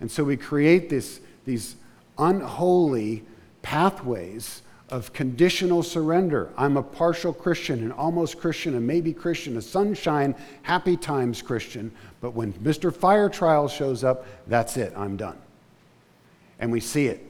And 0.00 0.10
so 0.10 0.24
we 0.24 0.36
create 0.36 0.90
this, 0.90 1.20
these 1.46 1.76
unholy 2.18 3.22
pathways 3.62 4.62
of 4.88 5.12
conditional 5.12 5.84
surrender. 5.84 6.50
I'm 6.56 6.76
a 6.76 6.82
partial 6.82 7.32
Christian, 7.32 7.84
an 7.84 7.92
almost 7.92 8.40
Christian, 8.40 8.74
a 8.74 8.80
maybe 8.80 9.12
Christian, 9.12 9.56
a 9.56 9.62
sunshine, 9.62 10.34
happy 10.62 10.96
times 10.96 11.40
Christian. 11.40 11.92
But 12.20 12.32
when 12.34 12.52
Mr. 12.54 12.94
Fire 12.94 13.28
Trial 13.28 13.68
shows 13.68 14.02
up, 14.02 14.26
that's 14.48 14.76
it, 14.76 14.92
I'm 14.96 15.16
done. 15.16 15.38
And 16.62 16.70
we 16.70 16.78
see 16.78 17.08
it 17.08 17.20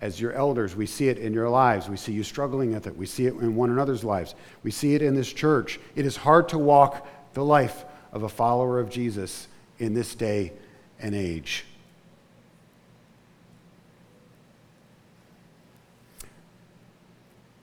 as 0.00 0.20
your 0.20 0.32
elders. 0.32 0.74
We 0.74 0.84
see 0.84 1.08
it 1.08 1.16
in 1.16 1.32
your 1.32 1.48
lives. 1.48 1.88
We 1.88 1.96
see 1.96 2.12
you 2.12 2.24
struggling 2.24 2.74
with 2.74 2.88
it. 2.88 2.96
We 2.96 3.06
see 3.06 3.26
it 3.26 3.34
in 3.34 3.54
one 3.54 3.70
another's 3.70 4.02
lives. 4.02 4.34
We 4.64 4.72
see 4.72 4.96
it 4.96 5.00
in 5.00 5.14
this 5.14 5.32
church. 5.32 5.78
It 5.94 6.04
is 6.04 6.16
hard 6.16 6.48
to 6.48 6.58
walk 6.58 7.06
the 7.34 7.44
life 7.44 7.84
of 8.12 8.24
a 8.24 8.28
follower 8.28 8.80
of 8.80 8.90
Jesus 8.90 9.46
in 9.78 9.94
this 9.94 10.16
day 10.16 10.52
and 10.98 11.14
age. 11.14 11.64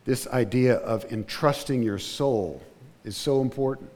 This 0.06 0.28
idea 0.28 0.76
of 0.76 1.12
entrusting 1.12 1.84
your 1.84 2.00
soul 2.00 2.64
is 3.04 3.18
so 3.18 3.42
important. 3.42 3.90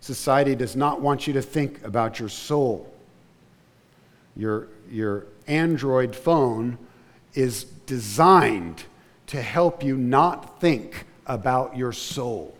Society 0.00 0.54
does 0.54 0.76
not 0.76 1.00
want 1.00 1.26
you 1.26 1.32
to 1.32 1.42
think 1.42 1.82
about 1.82 2.20
your 2.20 2.28
soul. 2.28 2.89
Your, 4.36 4.68
your 4.90 5.26
Android 5.46 6.14
phone 6.14 6.78
is 7.34 7.64
designed 7.64 8.84
to 9.28 9.40
help 9.40 9.82
you 9.82 9.96
not 9.96 10.60
think 10.60 11.06
about 11.26 11.76
your 11.76 11.92
soul. 11.92 12.56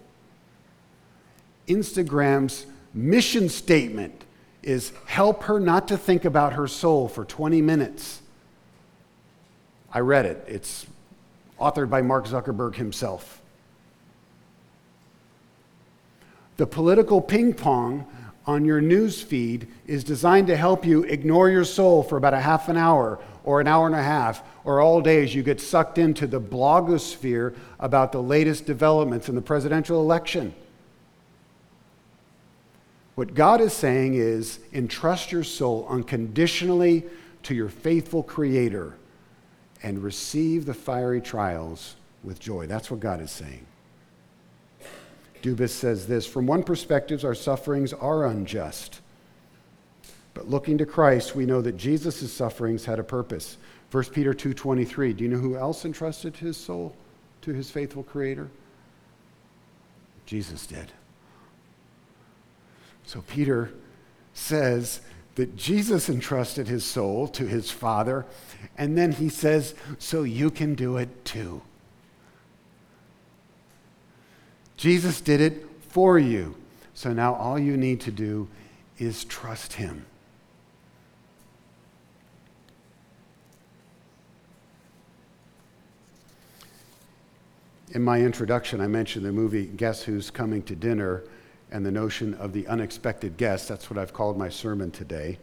Instagram's 1.67 2.67
mission 2.95 3.49
statement 3.49 4.25
is 4.63 4.93
help 5.07 5.45
her 5.45 5.59
not 5.59 5.89
to 5.89 5.97
think 5.97 6.25
about 6.25 6.53
her 6.53 6.69
soul 6.69 7.09
for 7.09 7.25
20 7.25 7.63
minutes. 7.63 8.21
I 9.93 10.01
read 10.01 10.27
it. 10.27 10.45
It's 10.47 10.87
authored 11.61 11.91
by 11.91 12.03
Mark 12.03 12.27
Zuckerberg 12.27 12.75
himself. 12.75 13.41
The 16.57 16.67
political 16.67 17.21
ping 17.21 17.55
pong 17.55 18.07
on 18.51 18.65
your 18.65 18.81
news 18.81 19.23
feed 19.23 19.69
is 19.87 20.03
designed 20.03 20.49
to 20.49 20.57
help 20.57 20.85
you 20.85 21.05
ignore 21.05 21.49
your 21.49 21.65
soul 21.65 22.03
for 22.03 22.17
about 22.17 22.35
a 22.35 22.41
half 22.41 22.69
an 22.69 22.77
hour 22.77 23.21
or 23.45 23.61
an 23.61 23.69
hour 23.69 23.87
and 23.87 23.95
a 23.95 24.03
half 24.03 24.43
or 24.65 24.81
all 24.81 25.01
day 25.01 25.23
as 25.23 25.35
you 25.35 25.43
get 25.43 25.61
sucked 25.61 25.99
into 25.99 26.27
the 26.27 26.41
blogosphere 26.41 27.55
about 27.79 28.11
the 28.11 28.23
latest 28.23 28.67
developments 28.67 29.29
in 29.29 29.37
the 29.37 29.41
presidential 29.41 30.01
election. 30.01 30.53
What 33.15 33.35
God 33.35 33.61
is 33.61 33.73
saying 33.73 34.15
is 34.15 34.59
entrust 34.73 35.31
your 35.31 35.45
soul 35.45 35.87
unconditionally 35.89 37.05
to 37.45 37.55
your 37.55 37.69
faithful 37.69 38.23
Creator 38.23 38.97
and 39.83 40.03
receive 40.03 40.67
the 40.67 40.75
fiery 40.75 41.21
trials 41.21 41.95
with 42.25 42.41
joy. 42.41 42.67
That's 42.67 42.91
what 42.91 43.01
God 43.01 43.21
is 43.21 43.31
saying. 43.31 43.65
Dubis 45.43 45.71
says 45.71 46.07
this 46.07 46.27
From 46.27 46.47
one 46.47 46.63
perspective, 46.63 47.25
our 47.25 47.35
sufferings 47.35 47.93
are 47.93 48.27
unjust. 48.27 49.01
But 50.35 50.49
looking 50.49 50.79
to 50.79 50.87
Christ, 50.87 51.35
we 51.35 51.47
know 51.47 51.61
that 51.61 51.77
Jesus' 51.77 52.33
sufferings 52.33 52.85
had 52.85 52.99
a 52.99 53.05
purpose. 53.05 53.59
1 53.91 54.05
Peter 54.05 54.33
2.23, 54.33 55.17
do 55.17 55.25
you 55.25 55.31
know 55.31 55.39
who 55.39 55.57
else 55.57 55.85
entrusted 55.85 56.37
his 56.37 56.57
soul 56.57 56.95
to 57.43 57.53
his 57.53 57.71
faithful 57.71 58.05
Creator? 58.05 58.49
Jesus 60.27 60.67
did. 60.67 60.93
So 63.05 63.23
Peter 63.23 63.73
says 64.33 65.01
that 65.35 65.57
Jesus 65.57 66.09
entrusted 66.09 66.69
his 66.69 66.85
soul 66.85 67.27
to 67.29 67.47
his 67.47 67.71
Father, 67.71 68.25
and 68.79 68.97
then 68.97 69.11
he 69.11 69.29
says, 69.29 69.75
so 69.99 70.23
you 70.23 70.53
can 70.53 70.77
do 70.77 70.97
it 70.97 71.25
too. 71.25 71.63
Jesus 74.81 75.21
did 75.21 75.43
it 75.43 75.67
for 75.91 76.19
you. 76.19 76.57
So 76.95 77.13
now 77.13 77.35
all 77.35 77.59
you 77.59 77.77
need 77.77 78.01
to 78.01 78.11
do 78.11 78.49
is 78.99 79.25
trust 79.25 79.75
him. 79.75 80.07
In 87.91 88.03
my 88.03 88.23
introduction, 88.23 88.81
I 88.81 88.87
mentioned 88.87 89.27
the 89.27 89.33
movie 89.33 89.67
Guess 89.67 90.05
Who's 90.05 90.31
Coming 90.31 90.63
to 90.63 90.75
Dinner 90.75 91.25
and 91.71 91.85
the 91.85 91.91
notion 91.91 92.33
of 92.33 92.55
the 92.55 92.67
unexpected 92.67 93.37
guest. 93.37 93.69
That's 93.69 93.91
what 93.91 93.99
I've 93.99 94.15
called 94.15 94.39
my 94.39 94.49
sermon 94.49 94.91
today. 94.91 95.37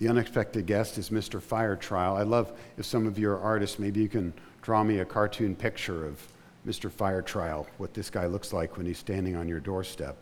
The 0.00 0.08
unexpected 0.08 0.66
guest 0.66 0.98
is 0.98 1.08
Mr. 1.08 1.40
Fire 1.40 1.76
Trial. 1.76 2.14
I 2.14 2.24
love 2.24 2.52
if 2.76 2.84
some 2.84 3.06
of 3.06 3.18
you 3.18 3.30
are 3.30 3.40
artists, 3.40 3.78
maybe 3.78 4.02
you 4.02 4.08
can 4.10 4.34
draw 4.60 4.84
me 4.84 4.98
a 4.98 5.04
cartoon 5.06 5.56
picture 5.56 6.04
of 6.04 6.20
Mr. 6.66 6.90
Fire 6.90 7.22
Trial, 7.22 7.66
what 7.78 7.94
this 7.94 8.10
guy 8.10 8.26
looks 8.26 8.52
like 8.52 8.76
when 8.76 8.86
he's 8.86 8.98
standing 8.98 9.36
on 9.36 9.48
your 9.48 9.60
doorstep. 9.60 10.16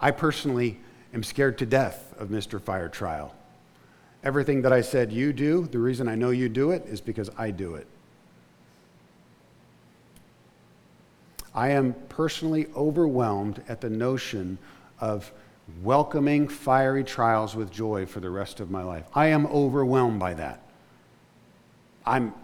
I 0.00 0.10
personally 0.10 0.78
am 1.14 1.22
scared 1.22 1.58
to 1.58 1.66
death 1.66 2.14
of 2.18 2.28
Mr. 2.28 2.60
Fire 2.60 2.88
Trial. 2.88 3.34
Everything 4.24 4.62
that 4.62 4.72
I 4.72 4.80
said 4.80 5.12
you 5.12 5.32
do, 5.32 5.66
the 5.70 5.78
reason 5.78 6.08
I 6.08 6.16
know 6.16 6.30
you 6.30 6.48
do 6.48 6.72
it 6.72 6.84
is 6.86 7.00
because 7.00 7.30
I 7.38 7.50
do 7.50 7.76
it. 7.76 7.86
I 11.54 11.70
am 11.70 11.94
personally 12.10 12.66
overwhelmed 12.76 13.62
at 13.68 13.80
the 13.80 13.88
notion 13.88 14.58
of 15.00 15.32
welcoming 15.82 16.48
fiery 16.48 17.02
trials 17.02 17.56
with 17.56 17.70
joy 17.70 18.06
for 18.06 18.20
the 18.20 18.30
rest 18.30 18.60
of 18.60 18.70
my 18.70 18.82
life. 18.82 19.04
I 19.14 19.28
am 19.28 19.46
overwhelmed 19.46 20.20
by 20.20 20.34
that. 20.34 20.60
I'm, 22.04 22.34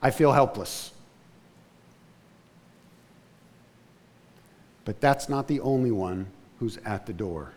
I 0.00 0.10
feel 0.10 0.32
helpless. 0.32 0.92
But 4.84 5.00
that's 5.00 5.28
not 5.28 5.48
the 5.48 5.60
only 5.60 5.90
one 5.90 6.26
who's 6.58 6.78
at 6.84 7.06
the 7.06 7.12
door. 7.12 7.52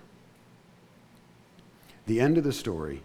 The 2.06 2.22
end 2.22 2.38
of 2.38 2.44
the 2.44 2.54
story 2.54 3.02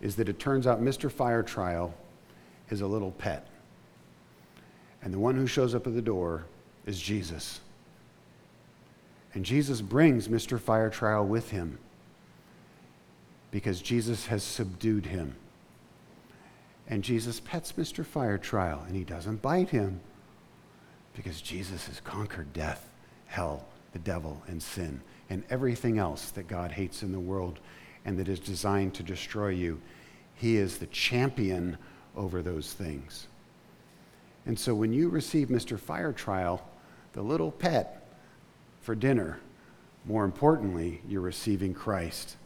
is 0.00 0.16
that 0.16 0.28
it 0.28 0.38
turns 0.38 0.66
out 0.66 0.82
Mr. 0.82 1.10
Fire 1.10 1.42
Trial 1.42 1.94
is 2.70 2.80
a 2.80 2.86
little 2.86 3.12
pet. 3.12 3.46
And 5.02 5.14
the 5.14 5.18
one 5.18 5.36
who 5.36 5.46
shows 5.46 5.74
up 5.74 5.86
at 5.86 5.94
the 5.94 6.02
door 6.02 6.44
is 6.84 7.00
Jesus. 7.00 7.60
And 9.34 9.44
Jesus 9.44 9.80
brings 9.80 10.28
Mr. 10.28 10.58
Fire 10.58 10.90
Trial 10.90 11.24
with 11.24 11.50
him 11.50 11.78
because 13.50 13.80
Jesus 13.80 14.26
has 14.26 14.42
subdued 14.42 15.06
him. 15.06 15.36
And 16.88 17.02
Jesus 17.02 17.40
pets 17.40 17.72
Mr. 17.72 18.04
Fire 18.04 18.38
Trial 18.38 18.82
and 18.86 18.96
he 18.96 19.04
doesn't 19.04 19.42
bite 19.42 19.70
him 19.70 20.00
because 21.14 21.40
Jesus 21.40 21.86
has 21.86 22.00
conquered 22.00 22.52
death, 22.52 22.85
hell, 23.26 23.66
the 23.92 23.98
devil, 23.98 24.42
and 24.46 24.62
sin, 24.62 25.00
and 25.30 25.44
everything 25.50 25.98
else 25.98 26.30
that 26.30 26.48
God 26.48 26.72
hates 26.72 27.02
in 27.02 27.12
the 27.12 27.20
world 27.20 27.58
and 28.04 28.18
that 28.18 28.28
is 28.28 28.40
designed 28.40 28.94
to 28.94 29.02
destroy 29.02 29.48
you. 29.48 29.80
He 30.34 30.56
is 30.56 30.78
the 30.78 30.86
champion 30.86 31.76
over 32.16 32.42
those 32.42 32.72
things. 32.72 33.26
And 34.44 34.58
so 34.58 34.74
when 34.74 34.92
you 34.92 35.08
receive 35.08 35.48
Mr. 35.48 35.78
Fire 35.78 36.12
Trial, 36.12 36.66
the 37.16 37.22
little 37.22 37.50
pet 37.50 38.06
for 38.86 38.94
dinner. 38.94 39.40
More 40.04 40.24
importantly, 40.24 41.00
you're 41.08 41.20
receiving 41.20 41.74
Christ. 41.74 42.36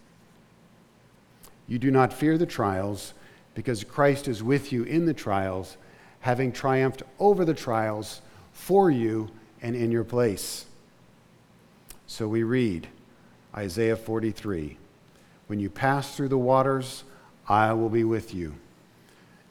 You 1.69 1.79
do 1.79 1.91
not 1.91 2.15
fear 2.15 2.39
the 2.39 2.47
trials 2.47 3.13
because 3.55 3.85
Christ 3.85 4.27
is 4.27 4.43
with 4.43 4.73
you 4.73 4.85
in 4.85 5.05
the 5.05 5.13
trials, 5.13 5.77
having 6.21 6.51
triumphed 6.51 7.03
over 7.19 7.45
the 7.45 7.53
trials 7.53 8.23
for 8.53 8.91
you 8.91 9.29
and 9.61 9.77
in 9.77 9.91
your 9.91 10.05
place. 10.05 10.65
So 12.11 12.27
we 12.27 12.43
read 12.43 12.89
Isaiah 13.57 13.95
43 13.95 14.77
When 15.47 15.61
you 15.61 15.71
pass 15.71 16.17
through 16.17 16.31
the 16.31 16.37
waters, 16.37 17.05
I 17.49 17.73
will 17.73 17.89
be 17.89 18.03
with 18.03 18.35
you. 18.35 18.57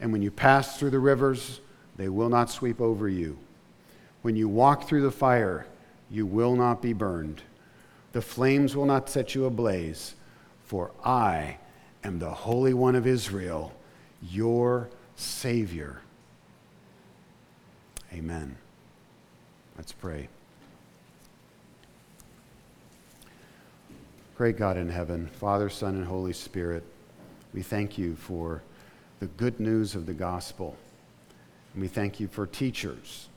And 0.01 0.11
when 0.11 0.21
you 0.21 0.29
pass 0.29 0.77
through 0.77 0.89
the 0.89 0.99
rivers, 0.99 1.61
they 1.95 2.09
will 2.09 2.27
not 2.27 2.49
sweep 2.49 2.81
over 2.81 3.07
you. 3.07 3.37
When 4.23 4.35
you 4.35 4.49
walk 4.49 4.89
through 4.89 5.03
the 5.03 5.09
fire, 5.09 5.67
you 6.11 6.25
will 6.25 6.57
not 6.57 6.81
be 6.81 6.91
burned. 6.91 7.43
The 8.11 8.21
flames 8.21 8.75
will 8.75 8.85
not 8.85 9.09
set 9.09 9.33
you 9.33 9.45
ablaze, 9.45 10.15
for 10.65 10.91
I 11.03 11.59
am 12.03 12.19
the 12.19 12.29
Holy 12.29 12.73
One 12.73 12.95
of 12.95 13.07
Israel, 13.07 13.73
your 14.21 14.89
Savior. 15.15 16.01
Amen. 18.13 18.57
Let's 19.77 19.93
pray. 19.93 20.27
Great 24.39 24.55
God 24.55 24.77
in 24.77 24.87
heaven, 24.87 25.27
Father, 25.27 25.67
Son, 25.67 25.95
and 25.95 26.05
Holy 26.05 26.31
Spirit, 26.31 26.85
we 27.53 27.61
thank 27.61 27.97
you 27.97 28.15
for 28.15 28.61
the 29.19 29.25
good 29.25 29.59
news 29.59 29.95
of 29.95 30.05
the 30.05 30.13
gospel. 30.13 30.77
And 31.73 31.81
we 31.81 31.89
thank 31.89 32.21
you 32.21 32.29
for 32.29 32.47
teachers 32.47 33.27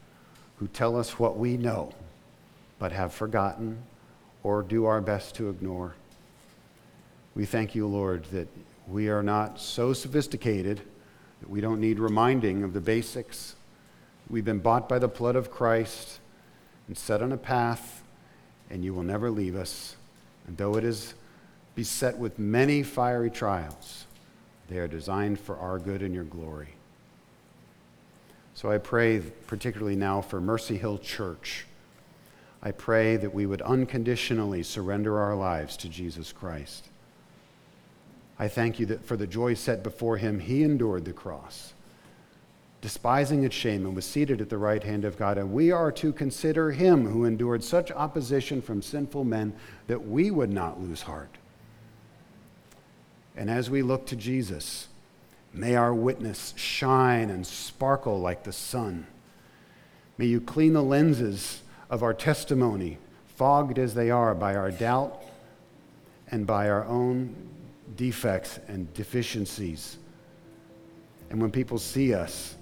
who 0.59 0.69
tell 0.69 0.97
us 0.97 1.19
what 1.19 1.37
we 1.37 1.57
know 1.57 1.93
but 2.79 2.93
have 2.93 3.13
forgotten 3.13 3.83
or 4.45 4.63
do 4.63 4.85
our 4.85 5.01
best 5.01 5.35
to 5.35 5.49
ignore. 5.49 5.95
We 7.35 7.47
thank 7.47 7.75
you, 7.75 7.89
Lord, 7.89 8.27
that 8.27 8.47
we 8.87 9.09
are 9.09 9.25
not 9.25 9.59
so 9.59 9.93
sophisticated 9.95 10.83
that 11.41 11.51
we 11.51 11.61
don't 11.61 11.81
need 11.81 11.99
reminding 11.99 12.63
of 12.63 12.75
the 12.75 12.81
basics. 12.81 13.57
We've 14.31 14.45
been 14.45 14.61
bought 14.61 14.89
by 14.89 15.01
the 15.01 15.09
blood 15.09 15.35
of 15.35 15.51
Christ 15.51 16.21
and 16.87 16.97
set 16.97 17.23
on 17.23 17.33
a 17.33 17.37
path, 17.37 18.05
and 18.71 18.85
you 18.85 18.95
will 18.95 19.03
never 19.03 19.33
leave 19.33 19.57
us. 19.57 19.97
And 20.47 20.57
though 20.57 20.77
it 20.77 20.85
is 20.85 21.15
beset 21.75 22.19
with 22.19 22.39
many 22.39 22.83
fiery 22.83 23.31
trials, 23.31 24.05
they 24.69 24.79
are 24.79 24.89
designed 24.89 25.39
for 25.41 25.57
our 25.57 25.79
good 25.79 26.03
and 26.03 26.15
your 26.15 26.25
glory. 26.25 26.75
So 28.55 28.71
I 28.71 28.79
pray, 28.79 29.21
particularly 29.47 29.97
now, 29.97 30.21
for 30.21 30.41
Mercy 30.41 30.77
Hill 30.77 30.99
Church. 30.99 31.67
I 32.63 32.71
pray 32.71 33.17
that 33.17 33.35
we 33.35 33.47
would 33.47 33.63
unconditionally 33.63 34.63
surrender 34.63 35.19
our 35.19 35.35
lives 35.35 35.77
to 35.79 35.89
Jesus 35.89 36.33
Christ. 36.33 36.89
I 38.39 38.49
thank 38.49 38.79
you 38.79 38.87
that 38.87 39.05
for 39.05 39.17
the 39.17 39.27
joy 39.27 39.55
set 39.55 39.83
before 39.83 40.17
him, 40.17 40.39
he 40.39 40.63
endured 40.63 41.05
the 41.05 41.13
cross, 41.13 41.73
despising 42.83 43.45
its 43.45 43.55
shame, 43.55 43.87
and 43.87 43.95
was 43.95 44.05
seated 44.05 44.41
at 44.41 44.51
the 44.51 44.59
right 44.59 44.83
hand 44.83 45.05
of 45.05 45.17
God. 45.17 45.39
And 45.39 45.53
we 45.53 45.71
are 45.71 45.93
to 45.93 46.13
consider 46.13 46.73
him 46.73 47.07
who 47.07 47.25
endured 47.25 47.63
such 47.63 47.93
opposition 47.93 48.61
from 48.61 48.83
sinful 48.83 49.25
men 49.25 49.55
that 49.87 50.07
we 50.07 50.31
would 50.31 50.51
not 50.51 50.81
lose 50.81 51.03
heart. 51.03 51.39
And 53.37 53.49
as 53.49 53.71
we 53.71 53.83
look 53.83 54.05
to 54.07 54.17
Jesus, 54.17 54.89
may 55.55 55.77
our 55.77 55.95
witness 55.95 56.53
shine 56.57 57.31
and 57.31 57.47
sparkle 57.47 58.21
like 58.21 58.43
the 58.43 58.53
sun. 58.53 59.07
May 60.19 60.27
you 60.27 60.41
clean 60.41 60.73
the 60.73 60.83
lenses 60.83 61.63
of 61.89 62.03
our 62.03 62.13
testimony, 62.13 62.99
fogged 63.37 63.79
as 63.79 63.95
they 63.95 64.11
are 64.11 64.35
by 64.35 64.57
our 64.57 64.73
doubt 64.73 65.23
and 66.33 66.47
by 66.49 66.69
our 66.69 66.85
own 66.87 67.35
defects 67.95 68.59
and 68.67 68.93
deficiencies. 68.93 69.99
And 71.31 71.41
when 71.41 71.53
people 71.53 71.79
see 71.79 72.13
us, 72.13 72.57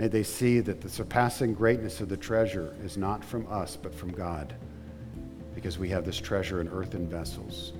may 0.00 0.08
they 0.08 0.22
see 0.22 0.60
that 0.60 0.80
the 0.80 0.88
surpassing 0.88 1.52
greatness 1.52 2.00
of 2.00 2.08
the 2.08 2.16
treasure 2.16 2.74
is 2.82 2.96
not 2.96 3.22
from 3.22 3.46
us, 3.50 3.76
but 3.76 3.94
from 3.94 4.10
God, 4.10 4.54
because 5.54 5.78
we 5.78 5.90
have 5.90 6.06
this 6.06 6.18
treasure 6.18 6.62
in 6.62 6.68
earthen 6.70 7.06
vessels. 7.06 7.74